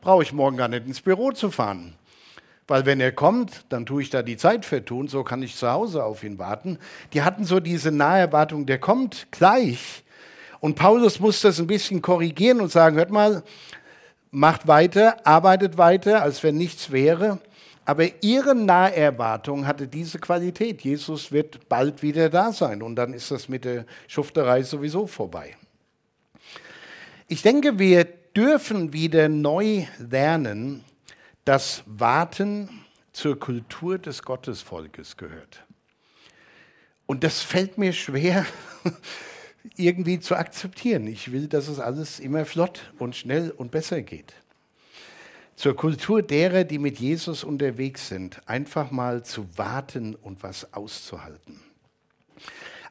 brauche 0.00 0.22
ich 0.22 0.32
morgen 0.32 0.56
gar 0.56 0.68
nicht 0.68 0.86
ins 0.86 1.00
Büro 1.00 1.32
zu 1.32 1.50
fahren. 1.50 1.94
Weil 2.72 2.86
wenn 2.86 3.02
er 3.02 3.12
kommt, 3.12 3.66
dann 3.68 3.84
tue 3.84 4.00
ich 4.00 4.08
da 4.08 4.22
die 4.22 4.38
Zeit 4.38 4.64
vertun, 4.64 5.06
so 5.06 5.24
kann 5.24 5.42
ich 5.42 5.56
zu 5.56 5.70
Hause 5.70 6.04
auf 6.04 6.24
ihn 6.24 6.38
warten. 6.38 6.78
Die 7.12 7.20
hatten 7.20 7.44
so 7.44 7.60
diese 7.60 7.92
Naherwartung, 7.92 8.64
der 8.64 8.78
kommt 8.78 9.26
gleich. 9.30 10.02
Und 10.58 10.74
Paulus 10.74 11.20
muss 11.20 11.42
das 11.42 11.60
ein 11.60 11.66
bisschen 11.66 12.00
korrigieren 12.00 12.62
und 12.62 12.72
sagen, 12.72 12.96
hört 12.96 13.10
mal, 13.10 13.42
macht 14.30 14.68
weiter, 14.68 15.18
arbeitet 15.26 15.76
weiter, 15.76 16.22
als 16.22 16.42
wenn 16.42 16.56
nichts 16.56 16.90
wäre. 16.90 17.40
Aber 17.84 18.06
ihre 18.22 18.54
Naherwartung 18.54 19.66
hatte 19.66 19.86
diese 19.86 20.18
Qualität. 20.18 20.80
Jesus 20.80 21.30
wird 21.30 21.68
bald 21.68 22.02
wieder 22.02 22.30
da 22.30 22.54
sein 22.54 22.80
und 22.80 22.96
dann 22.96 23.12
ist 23.12 23.30
das 23.30 23.50
mit 23.50 23.66
der 23.66 23.84
Schufterei 24.08 24.62
sowieso 24.62 25.06
vorbei. 25.06 25.56
Ich 27.28 27.42
denke, 27.42 27.78
wir 27.78 28.06
dürfen 28.34 28.94
wieder 28.94 29.28
neu 29.28 29.84
lernen, 29.98 30.84
dass 31.44 31.82
Warten 31.86 32.68
zur 33.12 33.38
Kultur 33.38 33.98
des 33.98 34.22
Gottesvolkes 34.22 35.16
gehört. 35.16 35.64
Und 37.06 37.24
das 37.24 37.42
fällt 37.42 37.78
mir 37.78 37.92
schwer, 37.92 38.46
irgendwie 39.76 40.18
zu 40.20 40.34
akzeptieren. 40.36 41.06
Ich 41.06 41.32
will, 41.32 41.48
dass 41.48 41.68
es 41.68 41.78
alles 41.78 42.20
immer 42.20 42.44
flott 42.44 42.92
und 42.98 43.16
schnell 43.16 43.50
und 43.50 43.70
besser 43.70 44.02
geht. 44.02 44.34
Zur 45.54 45.76
Kultur 45.76 46.22
derer, 46.22 46.64
die 46.64 46.78
mit 46.78 46.98
Jesus 46.98 47.44
unterwegs 47.44 48.08
sind, 48.08 48.40
einfach 48.48 48.90
mal 48.90 49.22
zu 49.22 49.46
warten 49.56 50.14
und 50.14 50.42
was 50.42 50.72
auszuhalten. 50.72 51.60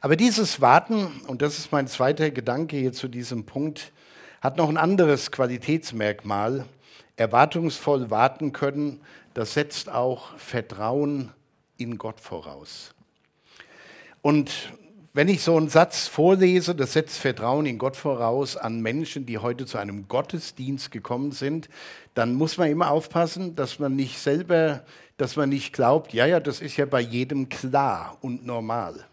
Aber 0.00 0.16
dieses 0.16 0.60
Warten, 0.60 1.06
und 1.26 1.42
das 1.42 1.58
ist 1.58 1.72
mein 1.72 1.86
zweiter 1.86 2.30
Gedanke 2.30 2.76
hier 2.76 2.92
zu 2.92 3.08
diesem 3.08 3.44
Punkt, 3.44 3.92
hat 4.40 4.56
noch 4.56 4.68
ein 4.68 4.76
anderes 4.76 5.30
Qualitätsmerkmal. 5.30 6.64
Erwartungsvoll 7.16 8.10
warten 8.10 8.52
können, 8.52 9.00
das 9.34 9.54
setzt 9.54 9.88
auch 9.88 10.36
Vertrauen 10.38 11.32
in 11.76 11.98
Gott 11.98 12.20
voraus. 12.20 12.94
Und 14.20 14.72
wenn 15.14 15.28
ich 15.28 15.42
so 15.42 15.56
einen 15.56 15.68
Satz 15.68 16.08
vorlese, 16.08 16.74
das 16.74 16.94
setzt 16.94 17.18
Vertrauen 17.18 17.66
in 17.66 17.76
Gott 17.76 17.96
voraus 17.96 18.56
an 18.56 18.80
Menschen, 18.80 19.26
die 19.26 19.38
heute 19.38 19.66
zu 19.66 19.76
einem 19.76 20.08
Gottesdienst 20.08 20.90
gekommen 20.90 21.32
sind, 21.32 21.68
dann 22.14 22.34
muss 22.34 22.56
man 22.56 22.70
immer 22.70 22.90
aufpassen, 22.90 23.54
dass 23.54 23.78
man 23.78 23.94
nicht 23.94 24.18
selber, 24.18 24.84
dass 25.18 25.36
man 25.36 25.50
nicht 25.50 25.74
glaubt, 25.74 26.14
ja, 26.14 26.24
ja, 26.24 26.40
das 26.40 26.60
ist 26.60 26.78
ja 26.78 26.86
bei 26.86 27.00
jedem 27.00 27.50
klar 27.50 28.16
und 28.22 28.46
normal. 28.46 29.06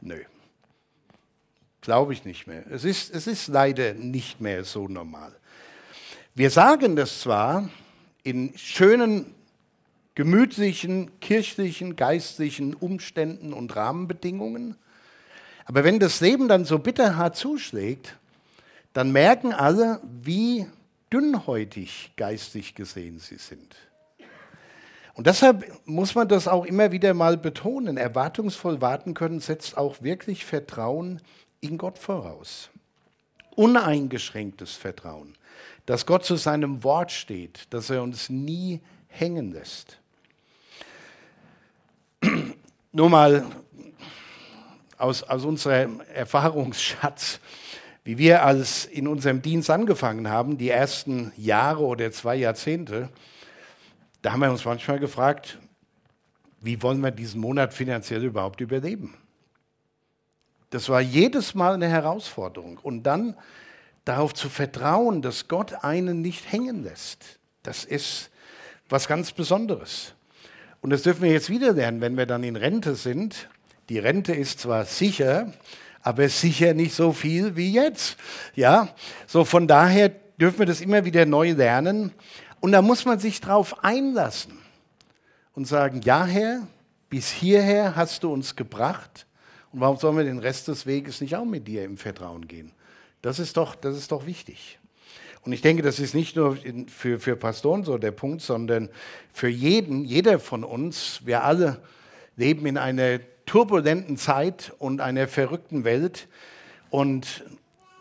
Nö. 0.00 0.20
Glaube 1.82 2.12
ich 2.12 2.24
nicht 2.24 2.46
mehr. 2.46 2.64
Es 2.70 2.84
ist, 2.84 3.14
es 3.14 3.26
ist 3.26 3.48
leider 3.48 3.94
nicht 3.94 4.40
mehr 4.40 4.64
so 4.64 4.88
normal. 4.88 5.37
Wir 6.38 6.50
sagen 6.50 6.94
das 6.94 7.22
zwar 7.22 7.68
in 8.22 8.56
schönen 8.56 9.34
gemütlichen, 10.14 11.18
kirchlichen, 11.18 11.96
geistlichen 11.96 12.74
Umständen 12.74 13.52
und 13.52 13.74
Rahmenbedingungen. 13.74 14.76
Aber 15.64 15.82
wenn 15.82 15.98
das 15.98 16.20
Leben 16.20 16.46
dann 16.46 16.64
so 16.64 16.78
bitterhart 16.78 17.34
zuschlägt, 17.34 18.16
dann 18.92 19.10
merken 19.10 19.52
alle, 19.52 20.00
wie 20.22 20.66
dünnhäutig 21.12 22.12
geistig 22.16 22.76
gesehen 22.76 23.18
sie 23.18 23.38
sind. 23.38 23.74
Und 25.14 25.26
deshalb 25.26 25.68
muss 25.86 26.14
man 26.14 26.28
das 26.28 26.46
auch 26.46 26.66
immer 26.66 26.92
wieder 26.92 27.14
mal 27.14 27.36
betonen. 27.36 27.96
Erwartungsvoll 27.96 28.80
warten 28.80 29.12
können 29.12 29.40
setzt 29.40 29.76
auch 29.76 30.02
wirklich 30.02 30.44
Vertrauen 30.44 31.20
in 31.60 31.78
Gott 31.78 31.98
voraus. 31.98 32.70
Uneingeschränktes 33.56 34.74
Vertrauen, 34.74 35.34
dass 35.88 36.04
Gott 36.04 36.22
zu 36.22 36.36
seinem 36.36 36.84
Wort 36.84 37.10
steht, 37.12 37.72
dass 37.72 37.88
er 37.88 38.02
uns 38.02 38.28
nie 38.28 38.82
hängen 39.06 39.52
lässt. 39.52 39.98
Nur 42.92 43.08
mal 43.08 43.46
aus, 44.98 45.22
aus 45.22 45.46
unserem 45.46 46.02
Erfahrungsschatz, 46.12 47.40
wie 48.04 48.18
wir 48.18 48.44
als 48.44 48.84
in 48.84 49.08
unserem 49.08 49.40
Dienst 49.40 49.70
angefangen 49.70 50.28
haben, 50.28 50.58
die 50.58 50.68
ersten 50.68 51.32
Jahre 51.38 51.84
oder 51.84 52.12
zwei 52.12 52.36
Jahrzehnte, 52.36 53.08
da 54.20 54.32
haben 54.32 54.40
wir 54.40 54.50
uns 54.50 54.66
manchmal 54.66 54.98
gefragt, 54.98 55.56
wie 56.60 56.82
wollen 56.82 57.00
wir 57.00 57.12
diesen 57.12 57.40
Monat 57.40 57.72
finanziell 57.72 58.24
überhaupt 58.24 58.60
überleben? 58.60 59.14
Das 60.68 60.90
war 60.90 61.00
jedes 61.00 61.54
Mal 61.54 61.72
eine 61.72 61.88
Herausforderung. 61.88 62.76
Und 62.76 63.04
dann 63.04 63.34
darauf 64.08 64.32
zu 64.32 64.48
vertrauen, 64.48 65.20
dass 65.20 65.48
Gott 65.48 65.84
einen 65.84 66.22
nicht 66.22 66.50
hängen 66.50 66.82
lässt, 66.82 67.38
das 67.62 67.84
ist 67.84 68.30
was 68.88 69.06
ganz 69.06 69.32
Besonderes. 69.32 70.14
Und 70.80 70.90
das 70.90 71.02
dürfen 71.02 71.22
wir 71.22 71.32
jetzt 71.32 71.50
wieder 71.50 71.72
lernen, 71.72 72.00
wenn 72.00 72.16
wir 72.16 72.24
dann 72.24 72.42
in 72.42 72.56
Rente 72.56 72.94
sind. 72.94 73.48
Die 73.90 73.98
Rente 73.98 74.32
ist 74.32 74.60
zwar 74.60 74.86
sicher, 74.86 75.52
aber 76.00 76.28
sicher 76.30 76.72
nicht 76.72 76.94
so 76.94 77.12
viel 77.12 77.56
wie 77.56 77.72
jetzt. 77.72 78.16
Ja, 78.54 78.94
so 79.26 79.44
von 79.44 79.68
daher 79.68 80.10
dürfen 80.40 80.60
wir 80.60 80.66
das 80.66 80.80
immer 80.80 81.04
wieder 81.04 81.26
neu 81.26 81.52
lernen. 81.52 82.12
Und 82.60 82.72
da 82.72 82.80
muss 82.80 83.04
man 83.04 83.18
sich 83.18 83.40
drauf 83.40 83.84
einlassen 83.84 84.58
und 85.54 85.66
sagen, 85.66 86.00
ja 86.02 86.24
Herr, 86.24 86.66
bis 87.10 87.30
hierher 87.30 87.94
hast 87.94 88.22
du 88.22 88.32
uns 88.32 88.56
gebracht. 88.56 89.26
Und 89.70 89.80
warum 89.80 89.98
sollen 89.98 90.16
wir 90.16 90.24
den 90.24 90.38
Rest 90.38 90.68
des 90.68 90.86
Weges 90.86 91.20
nicht 91.20 91.36
auch 91.36 91.44
mit 91.44 91.68
dir 91.68 91.84
im 91.84 91.98
Vertrauen 91.98 92.48
gehen? 92.48 92.72
Das 93.22 93.38
ist 93.38 93.56
doch, 93.56 93.74
das 93.74 93.96
ist 93.96 94.12
doch 94.12 94.26
wichtig. 94.26 94.78
Und 95.42 95.52
ich 95.52 95.62
denke, 95.62 95.82
das 95.82 95.98
ist 95.98 96.14
nicht 96.14 96.36
nur 96.36 96.58
für, 96.88 97.18
für 97.18 97.36
Pastoren 97.36 97.84
so 97.84 97.96
der 97.98 98.10
Punkt, 98.10 98.42
sondern 98.42 98.90
für 99.32 99.48
jeden, 99.48 100.04
jeder 100.04 100.38
von 100.38 100.64
uns. 100.64 101.22
Wir 101.24 101.44
alle 101.44 101.80
leben 102.36 102.66
in 102.66 102.76
einer 102.76 103.20
turbulenten 103.46 104.16
Zeit 104.16 104.72
und 104.78 105.00
einer 105.00 105.26
verrückten 105.26 105.84
Welt. 105.84 106.28
Und 106.90 107.44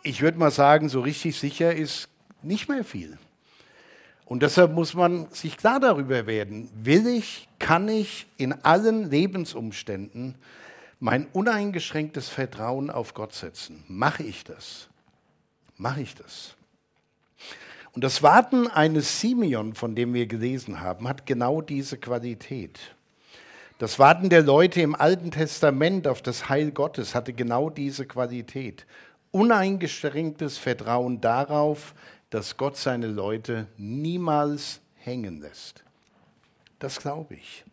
ich 0.04 0.22
würde 0.22 0.38
mal 0.38 0.52
sagen, 0.52 0.90
so 0.90 1.02
richtig 1.02 1.40
sicher 1.40 1.74
ist 1.74 2.10
nicht 2.42 2.70
mehr 2.70 2.84
viel. 2.84 3.18
Und 4.26 4.44
deshalb 4.44 4.74
muss 4.74 4.94
man 4.94 5.30
sich 5.32 5.56
klar 5.56 5.80
darüber 5.80 6.28
werden, 6.28 6.70
will 6.76 7.08
ich, 7.08 7.48
kann 7.60 7.88
ich 7.88 8.28
in 8.36 8.52
allen 8.52 9.10
Lebensumständen 9.10 10.36
mein 11.00 11.28
uneingeschränktes 11.28 12.28
Vertrauen 12.28 12.90
auf 12.90 13.14
Gott 13.14 13.34
setzen? 13.34 13.86
Mache 13.88 14.24
ich 14.24 14.44
das? 14.44 14.90
Mache 15.78 16.02
ich 16.02 16.16
das? 16.16 16.56
Und 17.94 18.04
das 18.04 18.22
Warten 18.22 18.68
eines 18.68 19.22
Simeon, 19.22 19.74
von 19.74 19.96
dem 19.96 20.14
wir 20.14 20.28
gelesen 20.28 20.82
haben, 20.82 21.08
hat 21.08 21.26
genau 21.26 21.62
diese 21.62 21.98
Qualität. 21.98 22.80
Das 23.80 24.00
Warten 24.00 24.30
der 24.30 24.42
Leute 24.42 24.82
im 24.82 24.96
Alten 24.96 25.32
Testament 25.32 26.08
auf 26.08 26.22
das 26.22 26.50
Heil 26.50 26.72
Gottes 26.72 27.14
hatte 27.14 27.34
genau 27.34 27.70
diese 27.70 28.06
Qualität. 28.06 28.86
Uneingeschränktes 29.32 30.58
Vertrauen 30.58 31.22
darauf, 31.22 31.94
dass 32.30 32.58
Gott 32.58 32.76
seine 32.76 33.08
Leute 33.08 33.68
niemals 33.78 34.82
hängen 34.96 35.42
lässt. 35.42 35.84
Das 36.80 37.00
glaube 37.00 37.36
ich. 37.36 37.64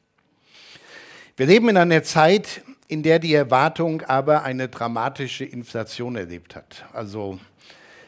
Wir 1.37 1.47
leben 1.47 1.69
in 1.69 1.77
einer 1.77 2.03
Zeit, 2.03 2.63
in 2.87 3.03
der 3.03 3.19
die 3.19 3.35
Erwartung 3.35 4.03
aber 4.03 4.43
eine 4.43 4.69
dramatische 4.69 5.45
Inflation 5.45 6.17
erlebt 6.17 6.55
hat. 6.55 6.85
Also 6.93 7.41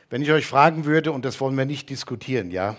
wenn 0.09 0.23
ich 0.23 0.31
euch 0.31 0.47
fragen 0.47 0.85
würde, 0.85 1.13
und 1.13 1.25
das 1.25 1.41
wollen 1.41 1.57
wir 1.57 1.65
nicht 1.65 1.91
diskutieren, 1.91 2.51
ja, 2.51 2.77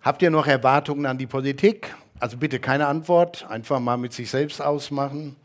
habt 0.00 0.22
ihr 0.22 0.30
noch 0.30 0.46
Erwartungen 0.46 1.06
an 1.06 1.18
die 1.18 1.26
Politik? 1.26 1.94
Also 2.18 2.36
bitte 2.36 2.60
keine 2.60 2.86
Antwort, 2.86 3.46
einfach 3.48 3.80
mal 3.80 3.96
mit 3.96 4.12
sich 4.12 4.30
selbst 4.30 4.60
ausmachen. 4.60 5.36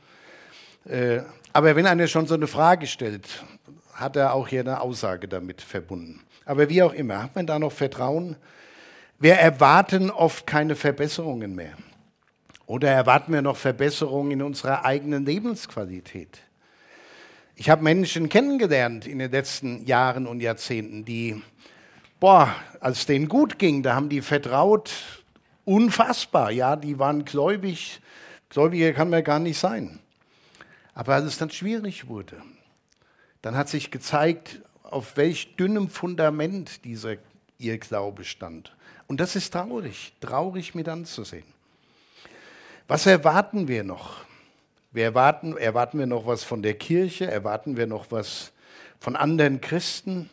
Äh, 0.86 1.22
aber 1.54 1.76
wenn 1.76 1.88
einer 1.88 2.08
schon 2.08 2.28
so 2.28 2.36
eine 2.36 2.48
Frage 2.48 2.88
stellt, 2.88 3.44
hat 3.94 4.16
er 4.16 4.34
auch 4.34 4.48
hier 4.48 4.62
eine 4.62 4.82
Aussage 4.82 5.28
damit 5.28 5.62
verbunden. 5.62 6.22
Aber 6.46 6.70
wie 6.70 6.84
auch 6.84 6.94
immer, 6.94 7.24
hat 7.24 7.36
man 7.36 7.48
da 7.48 7.60
noch 7.60 7.72
Vertrauen? 7.72 8.36
Wir 9.20 9.34
erwarten 9.34 10.12
oft 10.12 10.46
keine 10.46 10.76
Verbesserungen 10.76 11.56
mehr. 11.56 11.74
Oder 12.68 12.90
erwarten 12.90 13.34
wir 13.34 13.42
noch 13.42 13.58
Verbesserungen 13.58 14.32
in 14.32 14.42
unserer 14.42 14.86
eigenen 14.86 15.26
Lebensqualität? 15.26 16.42
Ich 17.60 17.72
habe 17.72 17.82
Menschen 17.82 18.30
kennengelernt 18.30 19.08
in 19.08 19.18
den 19.18 19.32
letzten 19.32 19.84
Jahren 19.88 20.28
und 20.28 20.42
Jahrzehnten, 20.42 21.06
die, 21.06 21.42
boah, 22.20 22.56
als 22.80 23.08
denen 23.08 23.28
gut 23.28 23.58
ging, 23.58 23.82
da 23.82 23.96
haben 23.96 24.10
die 24.10 24.22
vertraut, 24.22 24.92
unfassbar, 25.66 26.52
ja, 26.52 26.76
die 26.76 27.00
waren 27.00 27.26
gläubig, 27.26 28.00
gläubiger 28.50 28.94
kann 28.94 29.10
man 29.10 29.24
gar 29.24 29.40
nicht 29.40 29.58
sein. 29.58 29.98
Aber 30.94 31.16
als 31.16 31.26
es 31.26 31.40
dann 31.40 31.50
schwierig 31.50 32.08
wurde, 32.08 32.40
dann 33.42 33.56
hat 33.56 33.70
sich 33.70 33.90
gezeigt, 33.90 34.62
auf 34.84 35.18
welch 35.18 35.56
dünnem 35.56 35.90
Fundament 35.90 36.86
dieser 36.86 37.16
ihr 37.58 37.80
Glaube 37.80 38.24
stand. 38.24 38.76
Und 39.08 39.20
das 39.20 39.36
ist 39.36 39.52
traurig, 39.52 40.14
traurig 40.22 40.76
mit 40.76 40.88
anzusehen. 40.88 41.44
Was 42.88 43.08
erwarten 43.08 43.68
wir 43.68 43.84
noch? 43.84 44.27
Wir 44.92 45.04
erwarten, 45.04 45.58
erwarten 45.58 46.00
wir 46.00 46.08
noch 46.08 46.26
was 46.26 46.44
von 46.44 46.62
der 46.62 46.74
Kirche? 46.74 47.30
Erwarten 47.30 47.76
wir 47.78 47.88
noch 47.88 48.12
was 48.12 48.54
von 49.00 49.16
anderen 49.16 49.60
Christen? 49.60 50.30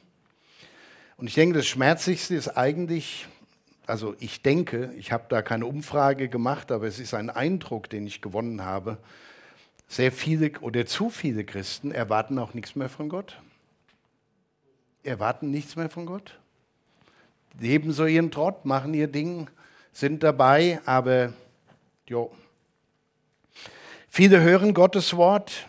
Und 1.16 1.26
ich 1.26 1.34
denke, 1.34 1.56
das 1.56 1.66
Schmerzlichste 1.66 2.34
ist 2.34 2.56
eigentlich, 2.56 3.26
also 3.86 4.14
ich 4.20 4.42
denke, 4.42 4.92
ich 4.96 5.12
habe 5.12 5.24
da 5.28 5.42
keine 5.42 5.66
Umfrage 5.66 6.28
gemacht, 6.28 6.70
aber 6.70 6.86
es 6.86 6.98
ist 6.98 7.14
ein 7.14 7.30
Eindruck, 7.30 7.90
den 7.90 8.06
ich 8.06 8.22
gewonnen 8.22 8.64
habe. 8.64 8.98
Sehr 9.88 10.12
viele 10.12 10.52
oder 10.60 10.86
zu 10.86 11.10
viele 11.10 11.44
Christen 11.44 11.90
erwarten 11.92 12.38
auch 12.38 12.54
nichts 12.54 12.76
mehr 12.76 12.88
von 12.88 13.08
Gott. 13.08 13.40
Erwarten 15.02 15.50
nichts 15.50 15.76
mehr 15.76 15.90
von 15.90 16.06
Gott. 16.06 16.38
Leben 17.58 17.92
so 17.92 18.06
ihren 18.06 18.30
Trott, 18.30 18.64
machen 18.64 18.94
ihr 18.94 19.08
Ding, 19.08 19.48
sind 19.92 20.22
dabei, 20.22 20.80
aber 20.86 21.32
jo, 22.06 22.32
Viele 24.16 24.42
hören 24.42 24.74
Gottes 24.74 25.16
Wort, 25.16 25.66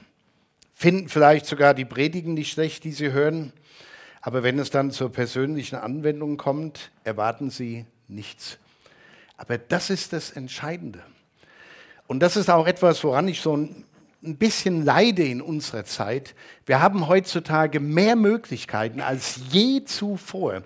finden 0.71 1.09
vielleicht 1.09 1.47
sogar 1.47 1.73
die 1.73 1.83
Predigen 1.83 2.35
nicht 2.35 2.51
schlecht, 2.51 2.83
die 2.83 2.91
sie 2.91 3.11
hören, 3.11 3.51
aber 4.21 4.43
wenn 4.43 4.59
es 4.59 4.69
dann 4.69 4.91
zur 4.91 5.11
persönlichen 5.11 5.77
Anwendung 5.77 6.37
kommt, 6.37 6.91
erwarten 7.03 7.49
sie 7.49 7.87
nichts. 8.07 8.59
Aber 9.35 9.57
das 9.57 9.89
ist 9.89 10.13
das 10.13 10.29
Entscheidende. 10.29 11.01
Und 12.05 12.19
das 12.19 12.37
ist 12.37 12.51
auch 12.51 12.67
etwas, 12.67 13.03
woran 13.03 13.27
ich 13.27 13.41
so 13.41 13.57
ein 13.57 13.83
bisschen 14.21 14.85
leide 14.85 15.23
in 15.23 15.41
unserer 15.41 15.85
Zeit. 15.85 16.35
Wir 16.67 16.79
haben 16.79 17.07
heutzutage 17.07 17.79
mehr 17.79 18.15
Möglichkeiten 18.15 19.01
als 19.01 19.39
je 19.49 19.85
zuvor, 19.85 20.61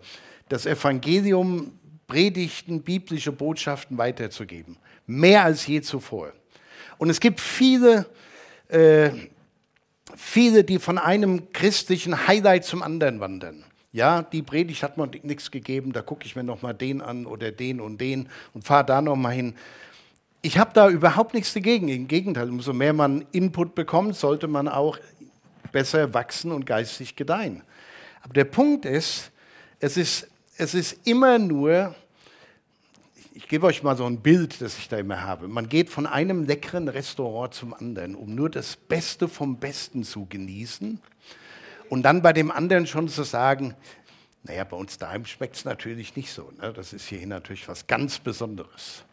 das 0.50 0.65
Evangelium, 0.65 1.80
Predigten, 2.08 2.82
biblische 2.82 3.32
Botschaften 3.32 3.98
weiterzugeben. 3.98 4.76
Mehr 5.08 5.46
als 5.46 5.65
je 5.65 5.80
zuvor. 5.80 6.34
Und 7.00 7.10
es 7.10 7.20
gibt 7.20 7.40
viele, 7.40 8.06
äh, 8.68 9.10
viele, 10.16 10.64
die 10.66 10.80
von 10.80 10.98
einem 10.98 11.52
christlichen 11.54 12.28
Highlight 12.28 12.66
zum 12.66 12.84
anderen 12.84 13.22
wandern. 13.22 13.64
Ja, 13.94 14.22
die 14.22 14.44
Predigt 14.44 14.84
hat 14.84 14.98
mir 14.98 15.08
nichts 15.24 15.50
gegeben, 15.50 15.94
da 15.94 16.02
gucke 16.02 16.26
ich 16.26 16.36
mir 16.36 16.44
noch 16.44 16.62
mal 16.62 16.74
den 16.74 17.02
an 17.02 17.26
oder 17.26 17.52
den 17.52 17.82
und 17.82 18.00
den 18.00 18.30
und 18.54 18.66
fahre 18.66 18.86
da 18.86 19.02
noch 19.02 19.16
mal 19.16 19.32
hin. 19.32 19.56
Ich 20.42 20.60
habe 20.60 20.72
da 20.74 20.90
überhaupt 20.90 21.34
nichts 21.34 21.54
dagegen. 21.54 21.88
Im 21.88 22.08
Gegenteil, 22.08 22.50
umso 22.50 22.74
mehr 22.74 22.94
man 22.94 23.26
Input 23.32 23.76
bekommt, 23.76 24.16
sollte 24.16 24.48
man 24.48 24.68
auch 24.68 25.00
besser 25.72 26.14
wachsen 26.14 26.52
und 26.52 26.66
geistig 26.66 27.16
gedeihen. 27.16 27.64
Aber 28.22 28.34
der 28.34 28.44
Punkt 28.44 28.86
ist, 28.86 29.32
es 29.80 29.96
ist, 29.96 30.28
es 30.58 30.74
ist 30.74 31.08
immer 31.08 31.40
nur, 31.40 31.96
ich 33.39 33.47
gebe 33.47 33.67
euch 33.67 33.84
mal 33.84 33.95
so 33.95 34.06
ein 34.06 34.19
Bild, 34.19 34.60
das 34.60 34.78
ich 34.78 34.89
da 34.89 34.97
immer 34.97 35.23
habe. 35.23 35.47
Man 35.47 35.69
geht 35.69 35.89
von 35.89 36.06
einem 36.06 36.43
leckeren 36.43 36.89
Restaurant 36.89 37.54
zum 37.54 37.73
anderen, 37.73 38.13
um 38.15 38.36
nur 38.36 38.49
das 38.49 38.75
Beste 38.75 39.30
vom 39.30 39.62
Besten 39.62 40.04
zu 40.04 40.25
genießen 40.25 40.99
und 41.88 42.04
dann 42.04 42.21
bei 42.21 42.34
dem 42.34 42.52
anderen 42.52 42.86
schon 42.86 43.08
zu 43.08 43.23
sagen, 43.23 43.75
naja, 44.43 44.65
bei 44.65 44.75
uns 44.75 44.97
daheim 44.97 45.23
schmeckt 45.23 45.56
es 45.56 45.63
natürlich 45.63 46.17
nicht 46.17 46.34
so. 46.34 46.52
Ne? 46.60 46.73
Das 46.73 46.91
ist 46.91 47.08
hier 47.08 47.25
natürlich 47.25 47.65
was 47.69 47.88
ganz 47.88 48.19
Besonderes. 48.19 49.06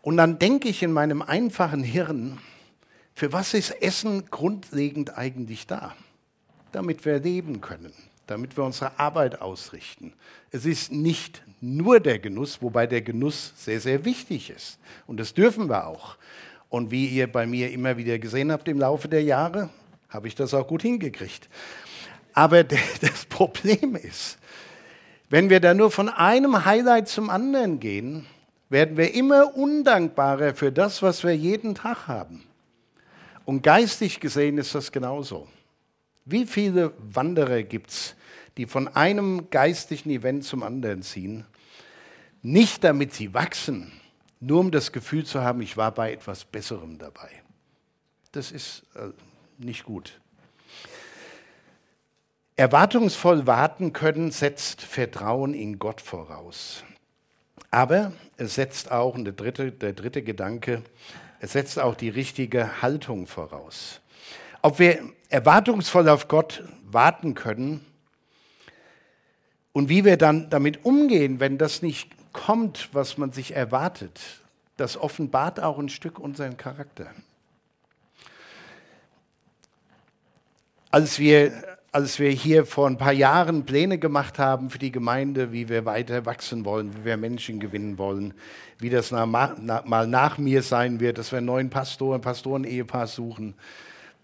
Und 0.00 0.16
dann 0.16 0.38
denke 0.38 0.68
ich 0.68 0.84
in 0.84 0.92
meinem 0.92 1.20
einfachen 1.20 1.82
Hirn, 1.82 2.38
für 3.14 3.32
was 3.32 3.52
ist 3.52 3.82
Essen 3.82 4.26
grundlegend 4.30 5.18
eigentlich 5.18 5.66
da? 5.66 5.96
Damit 6.70 7.04
wir 7.04 7.18
leben 7.18 7.60
können, 7.60 7.92
damit 8.28 8.56
wir 8.56 8.64
unsere 8.64 8.98
Arbeit 8.98 9.40
ausrichten. 9.40 10.12
Es 10.50 10.64
ist 10.64 10.92
nicht 10.92 11.42
nur 11.60 11.98
der 11.98 12.18
Genuss, 12.18 12.62
wobei 12.62 12.86
der 12.86 13.02
Genuss 13.02 13.52
sehr, 13.56 13.80
sehr 13.80 14.04
wichtig 14.04 14.50
ist. 14.50 14.78
Und 15.06 15.18
das 15.18 15.34
dürfen 15.34 15.68
wir 15.68 15.86
auch. 15.86 16.16
Und 16.68 16.90
wie 16.90 17.06
ihr 17.06 17.26
bei 17.30 17.46
mir 17.46 17.72
immer 17.72 17.96
wieder 17.96 18.18
gesehen 18.18 18.52
habt 18.52 18.68
im 18.68 18.78
Laufe 18.78 19.08
der 19.08 19.22
Jahre, 19.22 19.70
habe 20.08 20.28
ich 20.28 20.34
das 20.34 20.54
auch 20.54 20.66
gut 20.66 20.82
hingekriegt. 20.82 21.48
Aber 22.34 22.62
das 23.00 23.24
Problem 23.28 23.96
ist, 23.96 24.38
wenn 25.30 25.50
wir 25.50 25.60
da 25.60 25.74
nur 25.74 25.90
von 25.90 26.08
einem 26.08 26.64
Highlight 26.64 27.08
zum 27.08 27.30
anderen 27.30 27.80
gehen, 27.80 28.26
werden 28.68 28.96
wir 28.96 29.14
immer 29.14 29.56
undankbarer 29.56 30.54
für 30.54 30.70
das, 30.70 31.02
was 31.02 31.24
wir 31.24 31.34
jeden 31.34 31.74
Tag 31.74 32.06
haben. 32.06 32.44
Und 33.44 33.62
geistig 33.62 34.20
gesehen 34.20 34.58
ist 34.58 34.74
das 34.74 34.92
genauso. 34.92 35.48
Wie 36.26 36.44
viele 36.44 36.92
Wanderer 36.98 37.62
gibt 37.62 37.90
es, 37.90 38.14
die 38.58 38.66
von 38.66 38.88
einem 38.88 39.48
geistlichen 39.50 40.10
Event 40.10 40.44
zum 40.44 40.62
anderen 40.62 41.02
ziehen? 41.02 41.46
Nicht 42.42 42.84
damit 42.84 43.14
sie 43.14 43.32
wachsen, 43.32 43.92
nur 44.40 44.60
um 44.60 44.70
das 44.70 44.92
Gefühl 44.92 45.24
zu 45.24 45.42
haben, 45.42 45.62
ich 45.62 45.76
war 45.76 45.92
bei 45.92 46.12
etwas 46.12 46.44
Besserem 46.44 46.98
dabei. 46.98 47.30
Das 48.32 48.52
ist 48.52 48.84
äh, 48.94 49.08
nicht 49.58 49.84
gut. 49.84 50.20
Erwartungsvoll 52.56 53.46
warten 53.46 53.92
können 53.92 54.32
setzt 54.32 54.82
Vertrauen 54.82 55.54
in 55.54 55.78
Gott 55.78 56.00
voraus. 56.00 56.82
Aber 57.70 58.12
es 58.36 58.56
setzt 58.56 58.90
auch, 58.90 59.16
der 59.16 59.32
dritte, 59.32 59.70
der 59.70 59.92
dritte 59.92 60.22
Gedanke, 60.22 60.82
es 61.40 61.52
setzt 61.52 61.78
auch 61.78 61.94
die 61.94 62.08
richtige 62.08 62.82
Haltung 62.82 63.26
voraus. 63.26 64.00
Ob 64.62 64.78
wir 64.78 65.00
erwartungsvoll 65.28 66.08
auf 66.08 66.26
Gott 66.26 66.64
warten 66.84 67.34
können 67.34 67.84
und 69.78 69.88
wie 69.88 70.04
wir 70.04 70.16
dann 70.16 70.50
damit 70.50 70.84
umgehen, 70.84 71.38
wenn 71.38 71.56
das 71.56 71.82
nicht 71.82 72.10
kommt, 72.32 72.88
was 72.92 73.16
man 73.16 73.30
sich 73.30 73.54
erwartet, 73.54 74.18
das 74.76 74.96
offenbart 74.96 75.60
auch 75.60 75.78
ein 75.78 75.88
Stück 75.88 76.18
unseren 76.18 76.56
Charakter. 76.56 77.06
Als 80.90 81.20
wir, 81.20 81.52
als 81.92 82.18
wir 82.18 82.30
hier 82.30 82.66
vor 82.66 82.88
ein 82.88 82.98
paar 82.98 83.12
Jahren 83.12 83.66
Pläne 83.66 83.98
gemacht 83.98 84.40
haben 84.40 84.68
für 84.70 84.80
die 84.80 84.90
Gemeinde, 84.90 85.52
wie 85.52 85.68
wir 85.68 85.84
weiter 85.84 86.26
wachsen 86.26 86.64
wollen, 86.64 86.96
wie 86.96 87.04
wir 87.04 87.16
Menschen 87.16 87.60
gewinnen 87.60 87.98
wollen, 87.98 88.34
wie 88.80 88.90
das 88.90 89.12
nach, 89.12 89.54
na, 89.60 89.84
mal 89.86 90.08
nach 90.08 90.38
mir 90.38 90.62
sein 90.62 90.98
wird, 90.98 91.18
dass 91.18 91.30
wir 91.30 91.36
einen 91.36 91.46
neuen 91.46 91.70
Pastor, 91.70 92.16
ein 92.16 92.20
Pastoren-Ehepaar 92.20 93.06
suchen, 93.06 93.54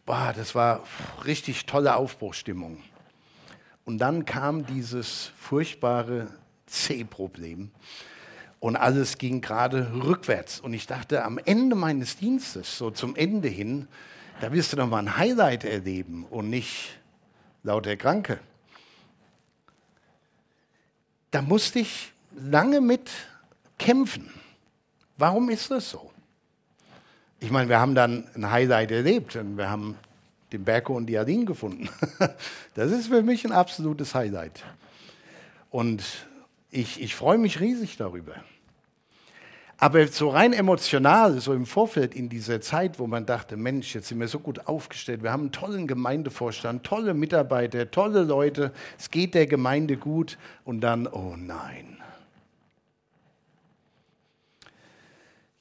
boah, 0.05 0.35
das 0.37 0.57
war 0.57 0.83
richtig 1.25 1.67
tolle 1.67 1.95
Aufbruchstimmung. 1.95 2.79
Und 3.85 3.99
dann 3.99 4.25
kam 4.25 4.64
dieses 4.66 5.31
furchtbare 5.37 6.29
C-Problem 6.66 7.70
und 8.61 8.77
alles 8.77 9.18
ging 9.18 9.42
gerade 9.42 9.92
rückwärts. 9.92 10.61
Und 10.61 10.73
ich 10.73 10.87
dachte, 10.87 11.23
am 11.25 11.38
Ende 11.38 11.77
meines 11.77 12.16
Dienstes, 12.16 12.79
so 12.79 12.90
zum 12.90 13.14
Ende 13.14 13.49
hin, 13.49 13.88
da 14.40 14.53
wirst 14.53 14.73
du 14.73 14.77
noch 14.79 14.88
mal 14.88 14.99
ein 14.99 15.16
Highlight 15.18 15.64
erleben 15.64 16.25
und 16.31 16.49
nicht 16.49 16.99
lauter 17.62 17.97
Kranke. 17.97 18.40
Da 21.31 21.42
musste 21.42 21.81
ich 21.81 22.12
lange 22.35 22.81
mit 22.81 23.11
kämpfen. 23.79 24.31
Warum 25.18 25.51
ist 25.51 25.70
das 25.70 25.90
so? 25.90 26.11
Ich 27.40 27.51
meine, 27.51 27.68
wir 27.68 27.81
haben 27.81 27.94
dann 27.94 28.27
ein 28.35 28.51
Highlight 28.51 28.90
erlebt 28.90 29.37
und 29.37 29.59
wir 29.59 29.68
haben 29.68 29.99
den 30.55 30.64
Berko 30.64 30.97
und 30.97 31.07
die 31.07 31.19
Aline 31.19 31.45
gefunden. 31.45 31.88
Das 32.75 32.90
ist 32.90 33.09
für 33.09 33.23
mich 33.23 33.45
ein 33.45 33.53
absolutes 33.53 34.14
Highlight. 34.14 34.64
Und 35.71 36.03
ich, 36.71 37.01
ich 37.01 37.14
freue 37.14 37.38
mich 37.38 37.61
riesig 37.61 37.97
darüber. 37.97 38.35
Aber 39.79 40.07
so 40.09 40.29
rein 40.29 40.53
emotional, 40.53 41.40
so 41.40 41.53
im 41.53 41.67
Vorfeld 41.67 42.14
in 42.14 42.29
dieser 42.29 42.61
Zeit, 42.61 42.99
wo 42.99 43.07
man 43.07 43.27
dachte, 43.27 43.57
Mensch, 43.57 43.95
jetzt 43.95 44.09
sind 44.09 44.21
wir 44.21 44.29
so 44.29 44.38
gut 44.38 44.67
aufgestellt, 44.67 45.23
wir 45.23 45.33
haben 45.33 45.43
einen 45.43 45.53
tollen 45.53 45.87
Gemeindevorstand, 45.87 46.85
tolle 46.85 47.12
Mitarbeiter, 47.12 47.90
tolle 47.90 48.23
Leute, 48.23 48.73
es 48.99 49.11
geht 49.11 49.35
der 49.35 49.47
Gemeinde 49.47 49.97
gut 49.97 50.38
und 50.64 50.81
dann, 50.81 51.07
oh 51.07 51.35
nein. 51.37 51.99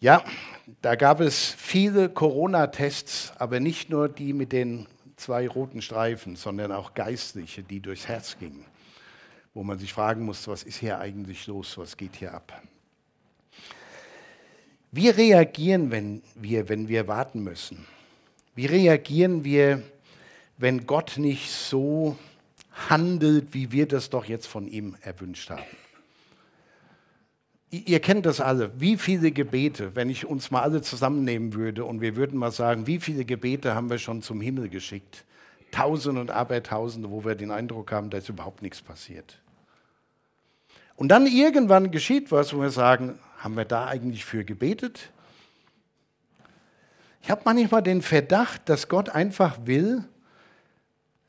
Ja, 0.04 0.22
da 0.82 0.96
gab 0.96 1.22
es 1.22 1.52
viele 1.52 2.10
Corona-Tests, 2.10 3.32
aber 3.40 3.62
nicht 3.62 3.90
nur 3.90 4.10
die 4.10 4.34
mit 4.34 4.52
den 4.52 4.86
zwei 5.16 5.48
roten 5.48 5.82
Streifen, 5.82 6.36
sondern 6.36 6.74
auch 6.74 6.94
geistliche, 6.94 7.64
die 7.64 7.80
durchs 7.80 8.10
Herz 8.10 8.38
gingen, 8.38 8.66
wo 9.54 9.64
man 9.64 9.80
sich 9.80 9.94
fragen 9.94 10.26
musste, 10.26 10.52
was 10.52 10.64
ist 10.64 10.80
hier 10.80 11.00
eigentlich 11.00 11.48
los, 11.48 11.78
was 11.78 11.96
geht 11.96 12.18
hier 12.18 12.34
ab. 12.34 12.62
Wie 14.92 15.08
reagieren 15.08 15.90
wenn 15.90 16.22
wir, 16.36 16.68
wenn 16.68 16.90
wir 16.90 17.08
warten 17.08 17.42
müssen? 17.42 17.88
Wie 18.56 18.66
reagieren 18.66 19.46
wir, 19.46 19.84
wenn 20.58 20.86
Gott 20.86 21.14
nicht 21.16 21.50
so 21.50 22.18
handelt, 22.90 23.54
wie 23.54 23.72
wir 23.72 23.88
das 23.88 24.10
doch 24.10 24.26
jetzt 24.26 24.48
von 24.48 24.68
ihm 24.68 24.98
erwünscht 25.00 25.50
haben? 25.50 25.64
Ihr 27.74 28.02
kennt 28.02 28.28
das 28.28 28.40
alle. 28.40 28.80
Wie 28.80 28.98
viele 28.98 29.32
Gebete, 29.32 29.96
wenn 29.96 30.08
ich 30.08 30.28
uns 30.28 30.52
mal 30.52 30.62
alle 30.62 30.84
zusammennehmen 30.84 31.56
würde 31.56 31.86
und 31.86 32.02
wir 32.02 32.16
würden 32.16 32.38
mal 32.38 32.52
sagen, 32.52 32.86
wie 32.86 33.00
viele 33.00 33.26
Gebete 33.26 33.74
haben 33.74 33.90
wir 33.90 33.98
schon 33.98 34.22
zum 34.22 34.42
Himmel 34.42 34.70
geschickt? 34.70 35.26
Tausende 35.72 36.22
und 36.22 36.30
Abertausende, 36.30 37.10
wo 37.10 37.26
wir 37.26 37.34
den 37.34 37.50
Eindruck 37.50 37.92
haben, 37.92 38.12
da 38.12 38.20
ist 38.20 38.30
überhaupt 38.30 38.62
nichts 38.62 38.84
passiert. 38.84 39.40
Und 40.98 41.08
dann 41.08 41.26
irgendwann 41.26 41.90
geschieht 41.90 42.32
was, 42.32 42.54
wo 42.54 42.62
wir 42.62 42.70
sagen, 42.70 43.18
haben 43.40 43.58
wir 43.58 43.66
da 43.66 43.88
eigentlich 43.88 44.24
für 44.24 44.46
gebetet? 44.46 45.10
Ich 47.24 47.32
habe 47.32 47.42
manchmal 47.44 47.82
den 47.82 48.04
Verdacht, 48.04 48.70
dass 48.70 48.88
Gott 48.88 49.10
einfach 49.10 49.58
will, 49.66 50.04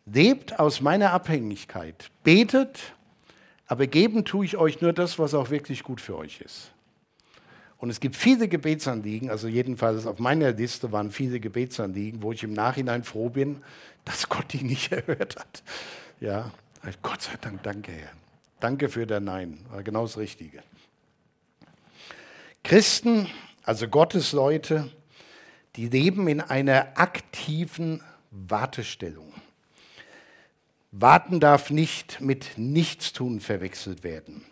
lebt 0.05 0.61
aus 0.61 0.83
meiner 0.83 1.13
Abhängigkeit, 1.13 2.11
betet, 2.23 2.93
aber 3.67 3.87
geben 3.87 4.25
tue 4.25 4.45
ich 4.45 4.57
euch 4.57 4.81
nur 4.81 4.93
das, 4.93 5.19
was 5.19 5.35
auch 5.35 5.51
wirklich 5.51 5.83
gut 5.83 6.01
für 6.01 6.17
euch 6.17 6.41
ist. 6.41 6.73
Und 7.79 7.91
es 7.91 8.01
gibt 8.01 8.17
viele 8.17 8.49
Gebetsanliegen, 8.49 9.31
also 9.31 9.47
jedenfalls 9.47 10.07
auf 10.07 10.19
meiner 10.19 10.53
Liste 10.53 10.91
waren 10.93 11.11
viele 11.11 11.39
Gebetsanliegen, 11.39 12.23
wo 12.23 12.33
ich 12.33 12.43
im 12.43 12.53
Nachhinein 12.53 13.05
froh 13.05 13.29
bin, 13.29 13.63
dass 14.05 14.29
Gott 14.29 14.53
die 14.53 14.65
nicht 14.65 14.91
erhört 14.93 15.37
hat. 15.37 15.63
Ja, 16.21 16.51
Gott 17.03 17.23
sei 17.23 17.33
Dank, 17.41 17.63
danke 17.63 17.93
Herr. 17.93 18.13
Danke 18.61 18.89
für 18.89 19.07
dein 19.07 19.25
Nein, 19.25 19.59
war 19.71 19.83
genau 19.83 20.03
das 20.03 20.17
Richtige. 20.17 20.63
Christen, 22.63 23.29
also 23.65 23.89
Gottesleute, 23.89 24.91
die 25.77 25.89
leben 25.89 26.29
in 26.29 26.41
einer 26.41 26.99
aktiven 26.99 28.03
Wartestellung. 28.31 29.34
Warten 30.97 31.41
darf 31.41 31.71
nicht 31.71 32.21
mit 32.21 32.57
Nichtstun 32.57 33.41
verwechselt 33.41 34.05
werden. 34.05 34.45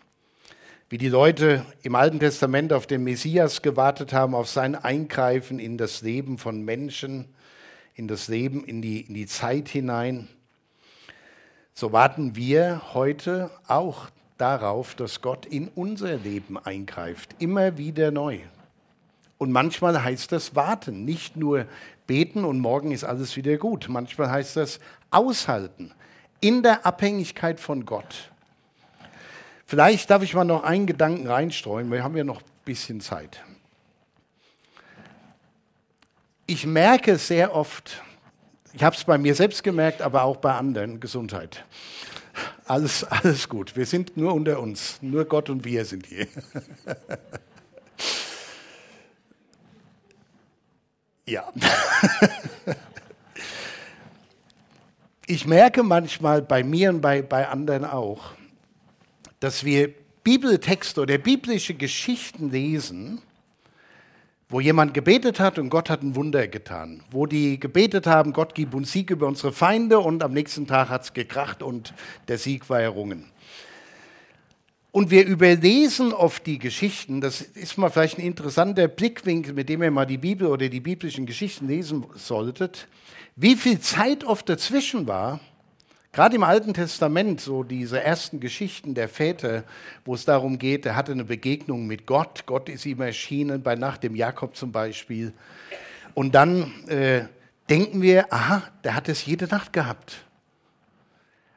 Wie 0.89 0.97
die 0.97 1.07
Leute 1.07 1.65
im 1.83 1.95
Alten 1.95 2.19
Testament 2.19 2.73
auf 2.73 2.85
den 2.85 3.05
Messias 3.05 3.61
gewartet 3.61 4.11
haben, 4.11 4.35
auf 4.35 4.49
sein 4.49 4.75
Eingreifen 4.75 5.57
in 5.57 5.77
das 5.77 6.01
Leben 6.01 6.37
von 6.37 6.61
Menschen, 6.61 7.33
in 7.95 8.09
das 8.09 8.27
Leben, 8.27 8.65
in 8.65 8.81
die, 8.81 8.99
in 8.99 9.13
die 9.13 9.25
Zeit 9.25 9.69
hinein. 9.69 10.27
So 11.73 11.93
warten 11.93 12.35
wir 12.35 12.93
heute 12.93 13.49
auch 13.69 14.09
darauf, 14.37 14.95
dass 14.95 15.21
Gott 15.21 15.45
in 15.45 15.69
unser 15.69 16.17
Leben 16.17 16.57
eingreift, 16.57 17.37
immer 17.39 17.77
wieder 17.77 18.11
neu. 18.11 18.39
Und 19.37 19.53
manchmal 19.53 20.03
heißt 20.03 20.33
das 20.33 20.55
warten, 20.55 21.05
nicht 21.05 21.37
nur 21.37 21.67
beten 22.05 22.43
und 22.43 22.59
morgen 22.59 22.91
ist 22.91 23.05
alles 23.05 23.37
wieder 23.37 23.55
gut. 23.55 23.87
Manchmal 23.87 24.29
heißt 24.29 24.57
das 24.57 24.81
aushalten, 25.09 25.93
in 26.43 26.61
der 26.61 26.85
Abhängigkeit 26.85 27.59
von 27.61 27.85
Gott. 27.85 28.29
Vielleicht 29.65 30.09
darf 30.09 30.23
ich 30.23 30.33
mal 30.33 30.43
noch 30.43 30.63
einen 30.63 30.85
Gedanken 30.85 31.25
reinstreuen, 31.25 31.89
wir 31.89 32.03
haben 32.03 32.17
ja 32.17 32.25
noch 32.25 32.41
ein 32.41 32.49
bisschen 32.65 32.99
Zeit. 32.99 33.41
Ich 36.45 36.65
merke 36.65 37.17
sehr 37.17 37.55
oft, 37.55 38.03
ich 38.73 38.83
habe 38.83 38.93
es 38.93 39.05
bei 39.05 39.17
mir 39.17 39.35
selbst 39.35 39.63
gemerkt, 39.63 40.01
aber 40.01 40.23
auch 40.23 40.35
bei 40.37 40.53
anderen, 40.53 40.99
Gesundheit. 40.99 41.63
Alles, 42.65 43.05
alles 43.05 43.47
gut. 43.47 43.77
Wir 43.77 43.85
sind 43.85 44.17
nur 44.17 44.33
unter 44.33 44.59
uns. 44.59 44.97
Nur 45.01 45.23
Gott 45.25 45.49
und 45.49 45.63
wir 45.63 45.85
sind 45.85 46.07
hier. 46.07 46.27
ja. 51.25 51.51
ich 55.25 55.47
merke 55.47 55.83
manchmal 55.83 56.41
bei 56.41 56.63
mir 56.63 56.89
und 56.89 57.01
bei, 57.01 57.21
bei 57.21 57.47
anderen 57.47 57.85
auch, 57.85 58.31
dass 59.39 59.63
wir 59.63 59.93
Bibeltexte 60.23 61.01
oder 61.01 61.17
biblische 61.17 61.73
Geschichten 61.73 62.49
lesen, 62.49 63.21
wo 64.49 64.59
jemand 64.59 64.93
gebetet 64.93 65.39
hat 65.39 65.57
und 65.57 65.69
Gott 65.69 65.89
hat 65.89 66.03
ein 66.03 66.15
Wunder 66.15 66.47
getan, 66.47 67.03
wo 67.11 67.25
die 67.25 67.59
gebetet 67.59 68.05
haben, 68.05 68.33
Gott 68.33 68.53
gib 68.53 68.73
uns 68.73 68.91
Sieg 68.91 69.09
über 69.09 69.27
unsere 69.27 69.51
Feinde 69.51 69.99
und 69.99 70.23
am 70.23 70.33
nächsten 70.33 70.67
Tag 70.67 70.89
hat 70.89 71.03
es 71.03 71.13
gekracht 71.13 71.63
und 71.63 71.93
der 72.27 72.37
Sieg 72.37 72.69
war 72.69 72.79
errungen. 72.79 73.25
Und 74.93 75.09
wir 75.09 75.25
überlesen 75.25 76.13
oft 76.13 76.45
die 76.45 76.59
Geschichten, 76.59 77.19
das 77.19 77.41
ist 77.41 77.79
mal 77.79 77.89
vielleicht 77.89 78.19
ein 78.19 78.25
interessanter 78.25 78.87
Blickwinkel, 78.87 79.51
mit 79.51 79.67
dem 79.67 79.81
ihr 79.81 79.89
mal 79.89 80.05
die 80.05 80.19
Bibel 80.19 80.45
oder 80.45 80.69
die 80.69 80.81
biblischen 80.81 81.25
Geschichten 81.25 81.67
lesen 81.67 82.05
solltet, 82.13 82.87
wie 83.35 83.55
viel 83.55 83.79
Zeit 83.79 84.23
oft 84.23 84.47
dazwischen 84.47 85.07
war, 85.07 85.39
Gerade 86.11 86.35
im 86.35 86.43
Alten 86.43 86.75
Testament, 86.75 87.41
so 87.41 87.63
diese 87.63 87.99
ersten 87.99 88.39
Geschichten 88.39 88.93
der 88.93 89.09
Väter, 89.09 89.63
wo 90.05 90.13
es 90.13 90.25
darum 90.25 90.59
geht, 90.59 90.85
er 90.85 90.95
hatte 90.95 91.11
eine 91.11 91.23
Begegnung 91.23 91.87
mit 91.87 92.05
Gott, 92.05 92.45
Gott 92.45 92.69
ist 92.69 92.85
ihm 92.85 93.01
erschienen, 93.01 93.63
bei 93.63 93.73
Nacht 93.73 94.03
dem 94.03 94.15
Jakob 94.15 94.55
zum 94.55 94.71
Beispiel. 94.71 95.33
Und 96.13 96.35
dann 96.35 96.71
äh, 96.87 97.23
denken 97.67 98.03
wir, 98.03 98.31
aha, 98.31 98.61
der 98.83 98.95
hat 98.95 99.09
es 99.09 99.25
jede 99.25 99.47
Nacht 99.47 99.73
gehabt. 99.73 100.23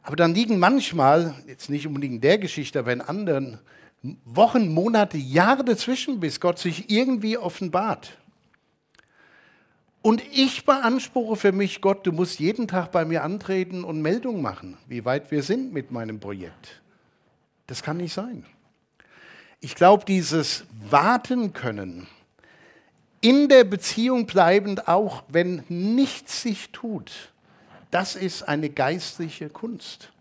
Aber 0.07 0.15
dann 0.15 0.37
liegen 0.37 0.61
manchmal, 0.61 1.35
jetzt 1.49 1.69
nicht 1.69 1.85
unbedingt 1.85 2.15
in 2.15 2.21
der 2.21 2.39
Geschichte, 2.39 2.79
aber 2.79 2.93
in 2.93 3.01
anderen, 3.01 3.59
Wochen, 4.25 4.73
Monate, 4.73 5.19
Jahre 5.19 5.65
dazwischen, 5.65 6.21
bis 6.21 6.39
Gott 6.39 6.61
sich 6.61 6.89
irgendwie 6.91 7.37
offenbart. 7.37 8.17
Und 10.03 10.23
ich 10.31 10.65
beanspruche 10.65 11.35
für 11.35 11.51
mich, 11.51 11.81
Gott, 11.81 12.07
du 12.07 12.13
musst 12.13 12.39
jeden 12.39 12.69
Tag 12.69 12.93
bei 12.93 13.05
mir 13.05 13.25
antreten 13.25 13.83
und 13.83 14.01
Meldung 14.01 14.41
machen, 14.43 14.79
wie 14.87 15.05
weit 15.05 15.33
wir 15.33 15.43
sind 15.43 15.73
mit 15.73 15.91
meinem 15.91 16.21
Projekt. 16.21 16.81
Das 17.67 17.83
kann 17.83 17.97
nicht 17.97 18.15
sein. 18.15 18.47
Ich 19.59 19.75
glaube, 19.75 20.05
dieses 20.05 20.67
Warten 20.89 21.53
können, 21.53 22.07
in 23.21 23.49
der 23.49 23.65
Beziehung 23.65 24.27
bleibend, 24.27 24.87
auch 24.87 25.25
wenn 25.27 25.65
nichts 25.69 26.43
sich 26.43 26.71
tut, 26.71 27.33
das 27.91 28.17
ist 28.17 28.43
eine 28.43 28.71
geistliche 28.71 29.49
Kunst. 29.49 30.13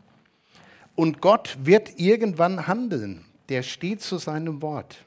Und 0.96 1.22
Gott 1.22 1.58
wird 1.62 2.00
irgendwann 2.00 2.68
handeln. 2.68 3.26
Der 3.50 3.64
steht 3.64 4.02
zu 4.02 4.18
seinem 4.18 4.62
Wort. 4.62 4.98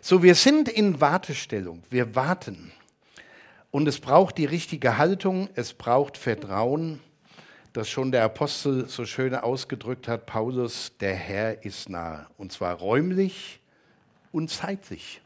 So, 0.00 0.22
wir 0.22 0.34
sind 0.34 0.68
in 0.68 1.00
Wartestellung. 1.00 1.82
Wir 1.90 2.14
warten. 2.14 2.72
Und 3.70 3.88
es 3.88 4.00
braucht 4.00 4.38
die 4.38 4.44
richtige 4.44 4.96
Haltung, 4.96 5.48
es 5.54 5.74
braucht 5.74 6.16
Vertrauen, 6.16 7.00
das 7.72 7.90
schon 7.90 8.10
der 8.10 8.24
Apostel 8.24 8.88
so 8.88 9.04
schön 9.04 9.34
ausgedrückt 9.34 10.08
hat, 10.08 10.24
Paulus, 10.24 10.92
der 10.98 11.14
Herr 11.14 11.62
ist 11.64 11.90
nahe. 11.90 12.26
Und 12.38 12.52
zwar 12.52 12.76
räumlich 12.76 13.60
und 14.32 14.48
zeitlich. 14.48 15.20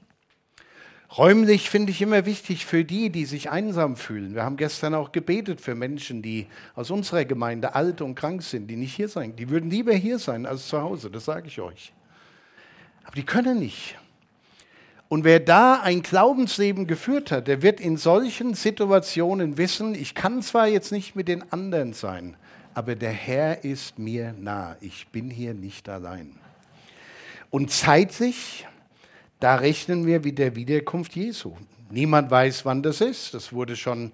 Räumlich 1.17 1.71
finde 1.71 1.91
ich 1.91 2.01
immer 2.03 2.25
wichtig 2.25 2.67
für 2.67 2.85
die, 2.85 3.11
die 3.11 3.25
sich 3.25 3.51
einsam 3.51 3.97
fühlen. 3.97 4.35
Wir 4.35 4.45
haben 4.45 4.57
gestern 4.57 4.95
auch 4.95 5.11
gebetet 5.11 5.61
für 5.61 5.75
Menschen, 5.75 6.23
die 6.23 6.47
aus 6.77 6.93
unserer 6.93 7.25
Gemeinde 7.25 7.75
alt 7.75 8.01
und 8.01 8.15
krank 8.15 8.43
sind, 8.45 8.69
die 8.69 8.77
nicht 8.77 8.95
hier 8.95 9.09
sein. 9.09 9.35
Die 9.35 9.51
würden 9.51 9.71
lieber 9.71 9.93
hier 9.93 10.21
sein 10.21 10.47
als 10.47 10.69
zu 10.69 10.81
Hause, 10.81 11.11
das 11.11 11.25
sage 11.25 11.49
ich 11.49 11.61
euch. 11.61 11.93
Aber 13.03 13.17
die 13.17 13.25
können 13.25 13.59
nicht. 13.59 13.97
Und 15.09 15.25
wer 15.25 15.41
da 15.41 15.81
ein 15.81 16.03
Glaubensleben 16.03 16.87
geführt 16.87 17.33
hat, 17.33 17.49
der 17.49 17.63
wird 17.63 17.81
in 17.81 17.97
solchen 17.97 18.55
Situationen 18.55 19.59
wissen, 19.59 19.97
ich 19.97 20.15
kann 20.15 20.41
zwar 20.43 20.69
jetzt 20.69 20.93
nicht 20.93 21.17
mit 21.17 21.27
den 21.27 21.51
anderen 21.53 21.93
sein, 21.93 22.37
aber 22.75 22.95
der 22.95 23.11
Herr 23.11 23.65
ist 23.65 23.99
mir 23.99 24.33
nah. 24.39 24.77
Ich 24.81 25.09
bin 25.09 25.29
hier 25.29 25.55
nicht 25.55 25.89
allein. 25.89 26.37
Und 27.51 27.73
zeitlich, 27.73 28.69
da 29.41 29.57
rechnen 29.57 30.07
wir 30.07 30.21
mit 30.21 30.39
der 30.39 30.55
Wiederkunft 30.55 31.17
Jesu. 31.17 31.57
Niemand 31.91 32.31
weiß, 32.31 32.65
wann 32.65 32.83
das 32.83 33.01
ist. 33.01 33.35
Das 33.35 33.53
wurde 33.53 33.75
schon 33.75 34.13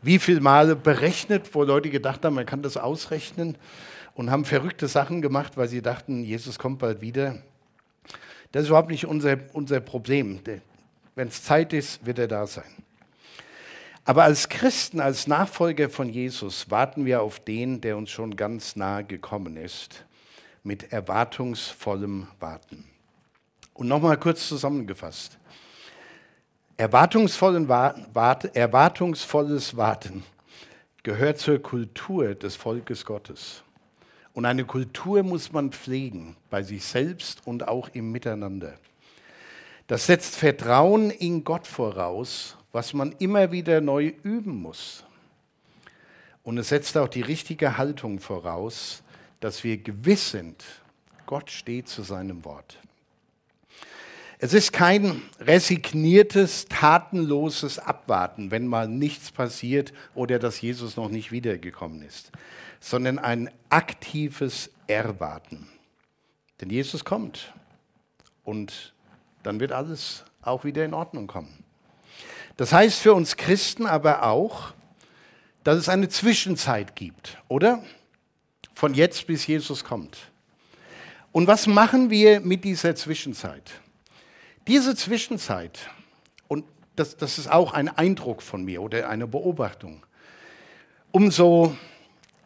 wie 0.00 0.18
viele 0.18 0.40
Male 0.40 0.76
berechnet, 0.76 1.54
wo 1.54 1.64
Leute 1.64 1.90
gedacht 1.90 2.24
haben, 2.24 2.34
man 2.34 2.46
kann 2.46 2.62
das 2.62 2.76
ausrechnen 2.76 3.56
und 4.14 4.30
haben 4.30 4.44
verrückte 4.44 4.86
Sachen 4.86 5.22
gemacht, 5.22 5.56
weil 5.56 5.68
sie 5.68 5.82
dachten, 5.82 6.24
Jesus 6.24 6.58
kommt 6.58 6.78
bald 6.78 7.00
wieder. 7.00 7.42
Das 8.52 8.64
ist 8.64 8.68
überhaupt 8.68 8.90
nicht 8.90 9.06
unser, 9.06 9.38
unser 9.54 9.80
Problem. 9.80 10.40
Wenn 11.14 11.28
es 11.28 11.42
Zeit 11.42 11.72
ist, 11.72 12.04
wird 12.04 12.18
er 12.18 12.28
da 12.28 12.46
sein. 12.46 12.70
Aber 14.04 14.24
als 14.24 14.50
Christen, 14.50 15.00
als 15.00 15.26
Nachfolger 15.26 15.88
von 15.88 16.10
Jesus 16.10 16.70
warten 16.70 17.06
wir 17.06 17.22
auf 17.22 17.40
den, 17.40 17.80
der 17.80 17.96
uns 17.96 18.10
schon 18.10 18.36
ganz 18.36 18.76
nahe 18.76 19.04
gekommen 19.04 19.56
ist, 19.56 20.04
mit 20.62 20.92
erwartungsvollem 20.92 22.28
Warten. 22.38 22.84
Und 23.74 23.88
nochmal 23.88 24.16
kurz 24.18 24.48
zusammengefasst. 24.48 25.38
Erwartungsvollen 26.76 27.68
Wart, 27.68 28.56
erwartungsvolles 28.56 29.76
Warten 29.76 30.24
gehört 31.02 31.38
zur 31.38 31.60
Kultur 31.60 32.34
des 32.34 32.56
Volkes 32.56 33.04
Gottes. 33.04 33.62
Und 34.32 34.46
eine 34.46 34.64
Kultur 34.64 35.22
muss 35.22 35.52
man 35.52 35.70
pflegen, 35.70 36.36
bei 36.50 36.62
sich 36.62 36.84
selbst 36.84 37.46
und 37.46 37.68
auch 37.68 37.88
im 37.92 38.10
Miteinander. 38.10 38.74
Das 39.86 40.06
setzt 40.06 40.34
Vertrauen 40.36 41.10
in 41.10 41.44
Gott 41.44 41.66
voraus, 41.66 42.56
was 42.72 42.94
man 42.94 43.12
immer 43.18 43.52
wieder 43.52 43.80
neu 43.80 44.12
üben 44.22 44.56
muss. 44.56 45.04
Und 46.42 46.58
es 46.58 46.70
setzt 46.70 46.96
auch 46.96 47.08
die 47.08 47.22
richtige 47.22 47.76
Haltung 47.78 48.18
voraus, 48.18 49.02
dass 49.40 49.62
wir 49.62 49.76
gewiss 49.76 50.30
sind, 50.30 50.64
Gott 51.26 51.50
steht 51.50 51.88
zu 51.88 52.02
seinem 52.02 52.44
Wort. 52.44 52.78
Es 54.44 54.52
ist 54.52 54.72
kein 54.74 55.22
resigniertes, 55.40 56.66
tatenloses 56.66 57.78
Abwarten, 57.78 58.50
wenn 58.50 58.66
mal 58.66 58.86
nichts 58.86 59.30
passiert 59.30 59.94
oder 60.14 60.38
dass 60.38 60.60
Jesus 60.60 60.96
noch 60.96 61.08
nicht 61.08 61.32
wiedergekommen 61.32 62.02
ist 62.02 62.30
sondern 62.84 63.18
ein 63.18 63.50
aktives 63.70 64.70
Erwarten. 64.86 65.66
Denn 66.60 66.68
Jesus 66.68 67.02
kommt 67.02 67.54
und 68.44 68.92
dann 69.42 69.58
wird 69.58 69.72
alles 69.72 70.24
auch 70.42 70.64
wieder 70.64 70.84
in 70.84 70.92
Ordnung 70.92 71.26
kommen. 71.26 71.64
Das 72.58 72.74
heißt 72.74 73.00
für 73.00 73.14
uns 73.14 73.36
Christen 73.36 73.86
aber 73.86 74.24
auch, 74.24 74.74
dass 75.64 75.78
es 75.78 75.88
eine 75.88 76.10
Zwischenzeit 76.10 76.94
gibt, 76.94 77.38
oder? 77.48 77.82
Von 78.74 78.92
jetzt 78.92 79.26
bis 79.26 79.46
Jesus 79.46 79.82
kommt. 79.82 80.30
Und 81.32 81.46
was 81.46 81.66
machen 81.66 82.10
wir 82.10 82.40
mit 82.40 82.64
dieser 82.64 82.94
Zwischenzeit? 82.94 83.80
Diese 84.66 84.96
Zwischenzeit, 84.96 85.90
und 86.48 86.64
das, 86.96 87.16
das 87.16 87.38
ist 87.38 87.50
auch 87.50 87.74
ein 87.74 87.88
Eindruck 87.88 88.40
von 88.40 88.64
mir 88.64 88.80
oder 88.80 89.10
eine 89.10 89.26
Beobachtung, 89.26 90.04
umso 91.12 91.76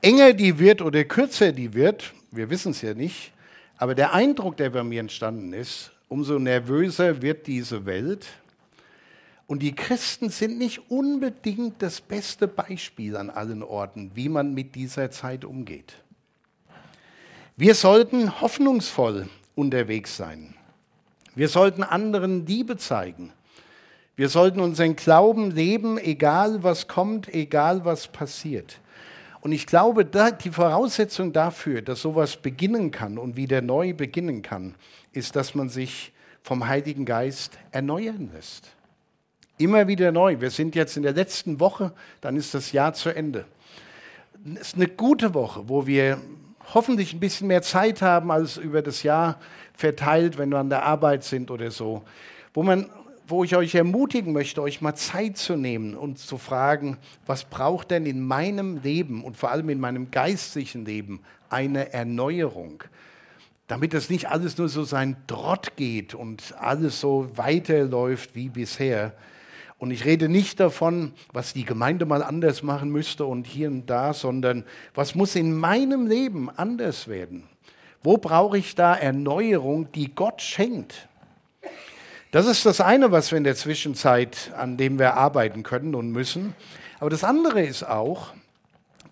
enger 0.02 0.33
die 0.33 0.59
wird 0.59 0.83
oder 0.83 1.04
kürzer 1.04 1.52
die 1.52 1.74
wird, 1.74 2.12
wir 2.33 2.50
wissen 2.50 2.72
es 2.72 2.83
ja 2.83 2.94
nicht, 2.94 3.33
aber 3.76 3.94
der 3.94 4.12
Eindruck, 4.12 4.57
der 4.57 4.70
bei 4.70 4.83
mir 4.83 5.00
entstanden 5.00 5.52
ist, 5.52 5.92
umso 6.09 6.40
nervöser 6.40 7.22
wird 7.22 7.46
diese 7.46 7.87
Welt. 7.87 8.26
Und 9.46 9.61
die 9.61 9.74
Christen 9.74 10.28
sind 10.28 10.59
nicht 10.59 10.90
unbedingt 10.90 11.81
das 11.81 12.00
beste 12.00 12.48
Beispiel 12.48 13.16
an 13.16 13.31
allen 13.31 13.62
Orten, 13.62 14.11
wie 14.14 14.28
man 14.28 14.52
mit 14.52 14.74
dieser 14.74 15.11
Zeit 15.11 15.44
umgeht. 15.44 15.94
Wir 17.57 17.74
sollten 17.74 18.40
hoffnungsvoll 18.40 19.28
unterwegs 19.54 20.16
sein. 20.16 20.58
Wir 21.38 21.48
sollten 21.48 21.85
anderen 21.85 22.46
Liebe 22.46 22.79
zeigen. 22.79 23.33
Wir 24.16 24.29
sollten 24.29 24.59
unseren 24.59 24.96
Glauben 24.96 25.53
leben, 25.53 25.96
egal 25.96 26.64
was 26.64 26.88
kommt, 26.88 27.33
egal 27.33 27.85
was 27.85 28.09
passiert. 28.09 28.81
Und 29.40 29.53
ich 29.53 29.68
glaube, 29.68 30.05
die 30.05 30.51
Voraussetzung 30.51 31.33
dafür, 31.33 31.81
dass 31.81 32.03
sowas 32.03 32.38
beginnen 32.38 32.90
kann 32.90 33.18
und 33.18 33.37
wieder 33.37 33.62
neu 33.62 33.94
beginnen 33.94 34.42
kann, 34.42 34.74
ist, 35.12 35.37
dass 35.37 35.55
man 35.55 35.68
sich 35.68 36.11
vom 36.42 36.66
Heiligen 36.66 37.05
Geist 37.05 37.57
erneuern 37.70 38.31
lässt. 38.35 38.70
Immer 39.59 39.87
wieder 39.87 40.11
neu. 40.11 40.40
Wir 40.40 40.51
sind 40.51 40.74
jetzt 40.74 40.96
in 40.96 41.05
der 41.05 41.12
letzten 41.12 41.61
Woche, 41.61 41.92
dann 42.20 42.35
ist 42.35 42.53
das 42.53 42.72
Jahr 42.72 42.94
zu 42.94 43.11
Ende. 43.11 43.44
Es 44.57 44.72
ist 44.72 44.74
eine 44.74 44.88
gute 44.88 45.35
Woche, 45.35 45.68
wo 45.68 45.87
wir 45.87 46.18
hoffentlich 46.74 47.12
ein 47.14 47.20
bisschen 47.20 47.48
mehr 47.48 47.62
Zeit 47.62 48.02
haben 48.02 48.31
als 48.31 48.57
über 48.57 48.83
das 48.83 49.02
Jahr 49.02 49.38
verteilt, 49.74 50.38
wenn 50.38 50.50
wir 50.50 50.59
an 50.59 50.70
der 50.70 50.85
Arbeit 50.85 51.24
sind 51.24 51.50
oder 51.50 51.70
so, 51.70 52.02
wo 52.52 52.62
man 52.62 52.90
wo 53.28 53.44
ich 53.44 53.54
euch 53.54 53.74
ermutigen 53.74 54.33
möchte, 54.33 54.62
euch 54.62 54.81
mal 54.81 54.94
Zeit 54.94 55.37
zu 55.37 55.54
nehmen 55.54 55.94
und 55.94 56.18
zu 56.18 56.38
fragen, 56.38 56.96
was 57.26 57.44
braucht 57.44 57.90
denn 57.90 58.07
in 58.07 58.22
meinem 58.22 58.81
Leben 58.83 59.22
und 59.22 59.37
vor 59.37 59.50
allem 59.50 59.68
in 59.68 59.78
meinem 59.78 60.11
geistlichen 60.11 60.87
Leben 60.87 61.20
eine 61.50 61.92
Erneuerung? 61.92 62.85
Damit 63.66 63.92
es 63.92 64.09
nicht 64.09 64.31
alles 64.31 64.57
nur 64.57 64.70
so 64.70 64.83
sein 64.83 65.14
Trott 65.26 65.76
geht 65.76 66.14
und 66.14 66.54
alles 66.59 67.00
so 67.00 67.28
weiterläuft 67.37 68.35
wie 68.35 68.48
bisher. 68.48 69.12
Und 69.79 69.93
ich 69.93 70.05
rede 70.05 70.29
nicht 70.29 70.59
davon, 70.59 71.12
was 71.33 71.53
die 71.53 71.64
Gemeinde 71.64 72.05
mal 72.05 72.23
anders 72.23 72.64
machen 72.64 72.91
müsste 72.91 73.25
und 73.25 73.47
hier 73.47 73.69
und 73.69 73.87
da, 73.87 74.12
sondern 74.12 74.64
was 74.95 75.14
muss 75.14 75.37
in 75.37 75.57
meinem 75.57 76.09
Leben 76.09 76.51
anders 76.51 77.07
werden? 77.07 77.45
Wo 78.03 78.19
brauche 78.19 78.59
ich 78.59 78.75
da 78.75 78.95
Erneuerung, 78.95 79.91
die 79.93 80.12
Gott 80.14 80.43
schenkt? 80.43 81.09
Das 82.33 82.47
ist 82.47 82.67
das 82.67 82.81
eine, 82.81 83.12
was 83.12 83.31
wir 83.31 83.38
in 83.38 83.45
der 83.45 83.57
Zwischenzeit, 83.57 84.53
an 84.57 84.77
dem 84.77 84.99
wir 84.99 85.14
arbeiten 85.14 85.62
können 85.62 85.95
und 85.95 86.11
müssen. 86.11 86.55
Aber 86.99 87.09
das 87.09 87.25
andere 87.25 87.62
ist 87.62 87.85
auch, 87.85 88.33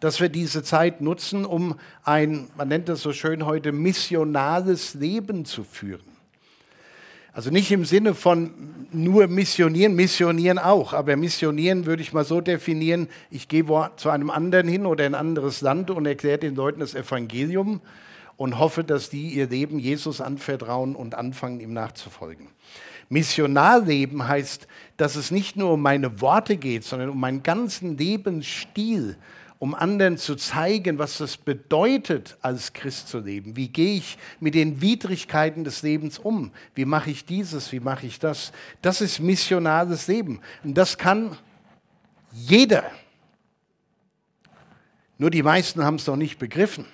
dass 0.00 0.20
wir 0.20 0.28
diese 0.28 0.62
Zeit 0.62 1.00
nutzen, 1.00 1.44
um 1.44 1.78
ein, 2.04 2.50
man 2.56 2.68
nennt 2.68 2.88
das 2.88 3.00
so 3.00 3.12
schön 3.12 3.46
heute, 3.46 3.72
missionales 3.72 4.94
Leben 4.94 5.44
zu 5.44 5.64
führen. 5.64 6.15
Also 7.36 7.50
nicht 7.50 7.70
im 7.70 7.84
Sinne 7.84 8.14
von 8.14 8.50
nur 8.92 9.26
missionieren, 9.26 9.94
missionieren 9.94 10.58
auch, 10.58 10.94
aber 10.94 11.16
missionieren 11.16 11.84
würde 11.84 12.00
ich 12.00 12.14
mal 12.14 12.24
so 12.24 12.40
definieren, 12.40 13.08
ich 13.30 13.46
gehe 13.46 13.66
zu 13.96 14.08
einem 14.08 14.30
anderen 14.30 14.66
hin 14.66 14.86
oder 14.86 15.04
in 15.04 15.14
ein 15.14 15.20
anderes 15.20 15.60
Land 15.60 15.90
und 15.90 16.06
erkläre 16.06 16.38
den 16.38 16.54
Leuten 16.54 16.80
das 16.80 16.94
Evangelium 16.94 17.82
und 18.38 18.58
hoffe, 18.58 18.84
dass 18.84 19.10
die 19.10 19.34
ihr 19.34 19.48
Leben 19.48 19.78
Jesus 19.78 20.22
anvertrauen 20.22 20.96
und 20.96 21.14
anfangen, 21.14 21.60
ihm 21.60 21.74
nachzufolgen. 21.74 22.46
Missionarleben 23.10 24.26
heißt, 24.26 24.66
dass 24.96 25.14
es 25.14 25.30
nicht 25.30 25.58
nur 25.58 25.74
um 25.74 25.82
meine 25.82 26.22
Worte 26.22 26.56
geht, 26.56 26.84
sondern 26.84 27.10
um 27.10 27.20
meinen 27.20 27.42
ganzen 27.42 27.98
Lebensstil, 27.98 29.18
um 29.58 29.74
anderen 29.74 30.18
zu 30.18 30.36
zeigen, 30.36 30.98
was 30.98 31.20
es 31.20 31.36
bedeutet, 31.36 32.36
als 32.42 32.72
Christ 32.72 33.08
zu 33.08 33.20
leben. 33.20 33.56
Wie 33.56 33.68
gehe 33.68 33.96
ich 33.96 34.18
mit 34.38 34.54
den 34.54 34.80
Widrigkeiten 34.80 35.64
des 35.64 35.82
Lebens 35.82 36.18
um? 36.18 36.52
Wie 36.74 36.84
mache 36.84 37.10
ich 37.10 37.24
dieses? 37.24 37.72
Wie 37.72 37.80
mache 37.80 38.06
ich 38.06 38.18
das? 38.18 38.52
Das 38.82 39.00
ist 39.00 39.20
missionales 39.20 40.08
Leben. 40.08 40.40
Und 40.62 40.74
das 40.74 40.98
kann 40.98 41.36
jeder. 42.32 42.84
Nur 45.18 45.30
die 45.30 45.42
meisten 45.42 45.82
haben 45.82 45.96
es 45.96 46.06
noch 46.06 46.16
nicht 46.16 46.38
begriffen 46.38 46.84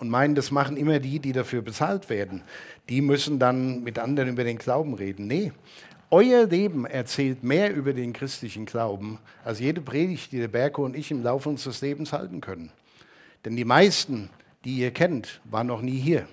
und 0.00 0.08
meinen, 0.08 0.34
das 0.34 0.50
machen 0.50 0.76
immer 0.76 0.98
die, 0.98 1.18
die 1.20 1.32
dafür 1.32 1.62
bezahlt 1.62 2.10
werden. 2.10 2.42
Die 2.88 3.00
müssen 3.00 3.38
dann 3.38 3.82
mit 3.82 3.98
anderen 3.98 4.30
über 4.30 4.44
den 4.44 4.58
Glauben 4.58 4.94
reden. 4.94 5.26
Nee, 5.26 5.52
euer 6.10 6.46
Leben 6.46 6.86
erzählt 6.86 7.44
mehr 7.44 7.74
über 7.74 7.92
den 7.92 8.12
christlichen 8.12 8.66
Glauben 8.66 9.18
als 9.44 9.60
jede 9.60 9.80
Predigt, 9.80 10.32
die 10.32 10.38
der 10.38 10.48
Berko 10.48 10.84
und 10.84 10.96
ich 10.96 11.10
im 11.10 11.22
Laufe 11.22 11.48
unseres 11.48 11.80
Lebens 11.80 12.12
halten 12.12 12.40
können. 12.40 12.72
Denn 13.44 13.56
die 13.56 13.64
meisten, 13.64 14.28
die 14.64 14.76
ihr 14.76 14.90
kennt, 14.90 15.40
waren 15.44 15.68
noch 15.68 15.82
nie 15.82 15.98
hier. 15.98 16.26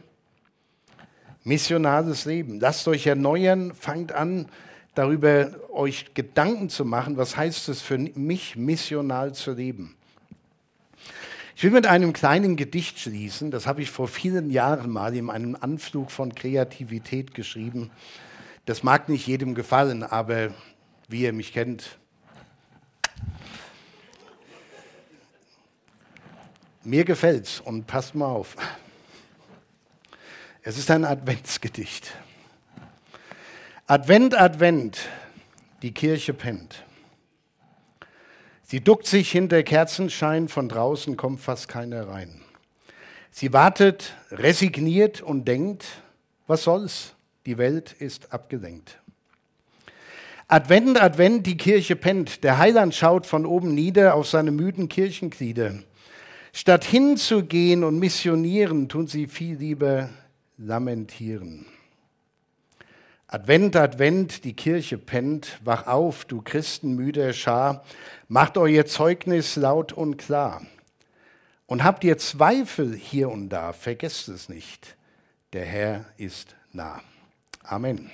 Missionales 1.43 2.25
Leben. 2.25 2.59
Lasst 2.59 2.87
euch 2.87 3.07
erneuern, 3.07 3.73
fangt 3.73 4.11
an, 4.11 4.47
darüber 4.95 5.51
euch 5.71 6.13
Gedanken 6.13 6.69
zu 6.69 6.83
machen, 6.83 7.15
was 7.17 7.37
heißt 7.37 7.69
es 7.69 7.81
für 7.81 7.97
mich, 7.97 8.55
missional 8.55 9.33
zu 9.33 9.53
leben. 9.53 9.95
Ich 11.55 11.63
will 11.63 11.71
mit 11.71 11.87
einem 11.87 12.13
kleinen 12.13 12.55
Gedicht 12.55 12.99
schließen. 12.99 13.49
Das 13.49 13.65
habe 13.65 13.81
ich 13.81 13.89
vor 13.89 14.07
vielen 14.07 14.51
Jahren 14.51 14.91
mal 14.91 15.15
in 15.15 15.29
einem 15.29 15.57
Anflug 15.59 16.11
von 16.11 16.35
Kreativität 16.35 17.33
geschrieben. 17.33 17.89
Das 18.67 18.83
mag 18.83 19.07
nicht 19.07 19.25
jedem 19.25 19.55
gefallen, 19.55 20.03
aber 20.03 20.53
wie 21.07 21.21
ihr 21.21 21.31
mich 21.31 21.53
kennt, 21.53 21.97
mir 26.83 27.05
gefällt's 27.05 27.61
und 27.61 27.87
passt 27.87 28.13
mal 28.13 28.25
auf. 28.25 28.57
Es 30.63 30.77
ist 30.77 30.91
ein 30.91 31.05
Adventsgedicht. 31.05 32.11
Advent, 33.85 34.37
Advent, 34.37 35.07
die 35.81 35.93
Kirche 35.93 36.33
pennt. 36.33 36.83
Sie 38.63 38.81
duckt 38.81 39.07
sich 39.07 39.31
hinter 39.31 39.63
Kerzenschein, 39.63 40.49
von 40.49 40.67
draußen 40.67 41.15
kommt 41.15 41.39
fast 41.39 41.69
keiner 41.69 42.09
rein. 42.09 42.41
Sie 43.31 43.53
wartet 43.53 44.17
resigniert 44.29 45.21
und 45.21 45.45
denkt, 45.45 45.85
was 46.47 46.63
soll's, 46.63 47.13
die 47.47 47.57
Welt 47.57 47.93
ist 47.93 48.33
abgelenkt. 48.33 48.99
Advent, 50.49 51.01
Advent, 51.01 51.47
die 51.47 51.55
Kirche 51.55 51.95
pennt, 51.95 52.43
der 52.43 52.57
Heiland 52.57 52.93
schaut 52.93 53.25
von 53.25 53.45
oben 53.45 53.73
nieder 53.73 54.15
auf 54.15 54.27
seine 54.27 54.51
müden 54.51 54.89
Kirchenglieder. 54.89 55.75
Statt 56.51 56.83
hinzugehen 56.83 57.85
und 57.85 57.99
missionieren, 57.99 58.89
tun 58.89 59.07
sie 59.07 59.27
viel 59.27 59.55
lieber 59.55 60.09
lamentieren. 60.57 61.65
Advent, 63.27 63.77
Advent, 63.77 64.43
die 64.43 64.53
Kirche 64.53 64.97
pennt, 64.97 65.59
wach 65.63 65.87
auf, 65.87 66.25
du 66.25 66.41
Christenmüder 66.41 67.31
Schar, 67.31 67.85
macht 68.27 68.57
euer 68.57 68.85
Zeugnis 68.85 69.55
laut 69.55 69.93
und 69.93 70.17
klar. 70.17 70.65
Und 71.65 71.85
habt 71.85 72.03
ihr 72.03 72.17
Zweifel 72.17 72.93
hier 72.93 73.29
und 73.29 73.49
da, 73.49 73.71
vergesst 73.71 74.27
es 74.27 74.49
nicht, 74.49 74.97
der 75.53 75.65
Herr 75.65 76.05
ist 76.17 76.57
nah. 76.73 77.01
Amén. 77.69 78.09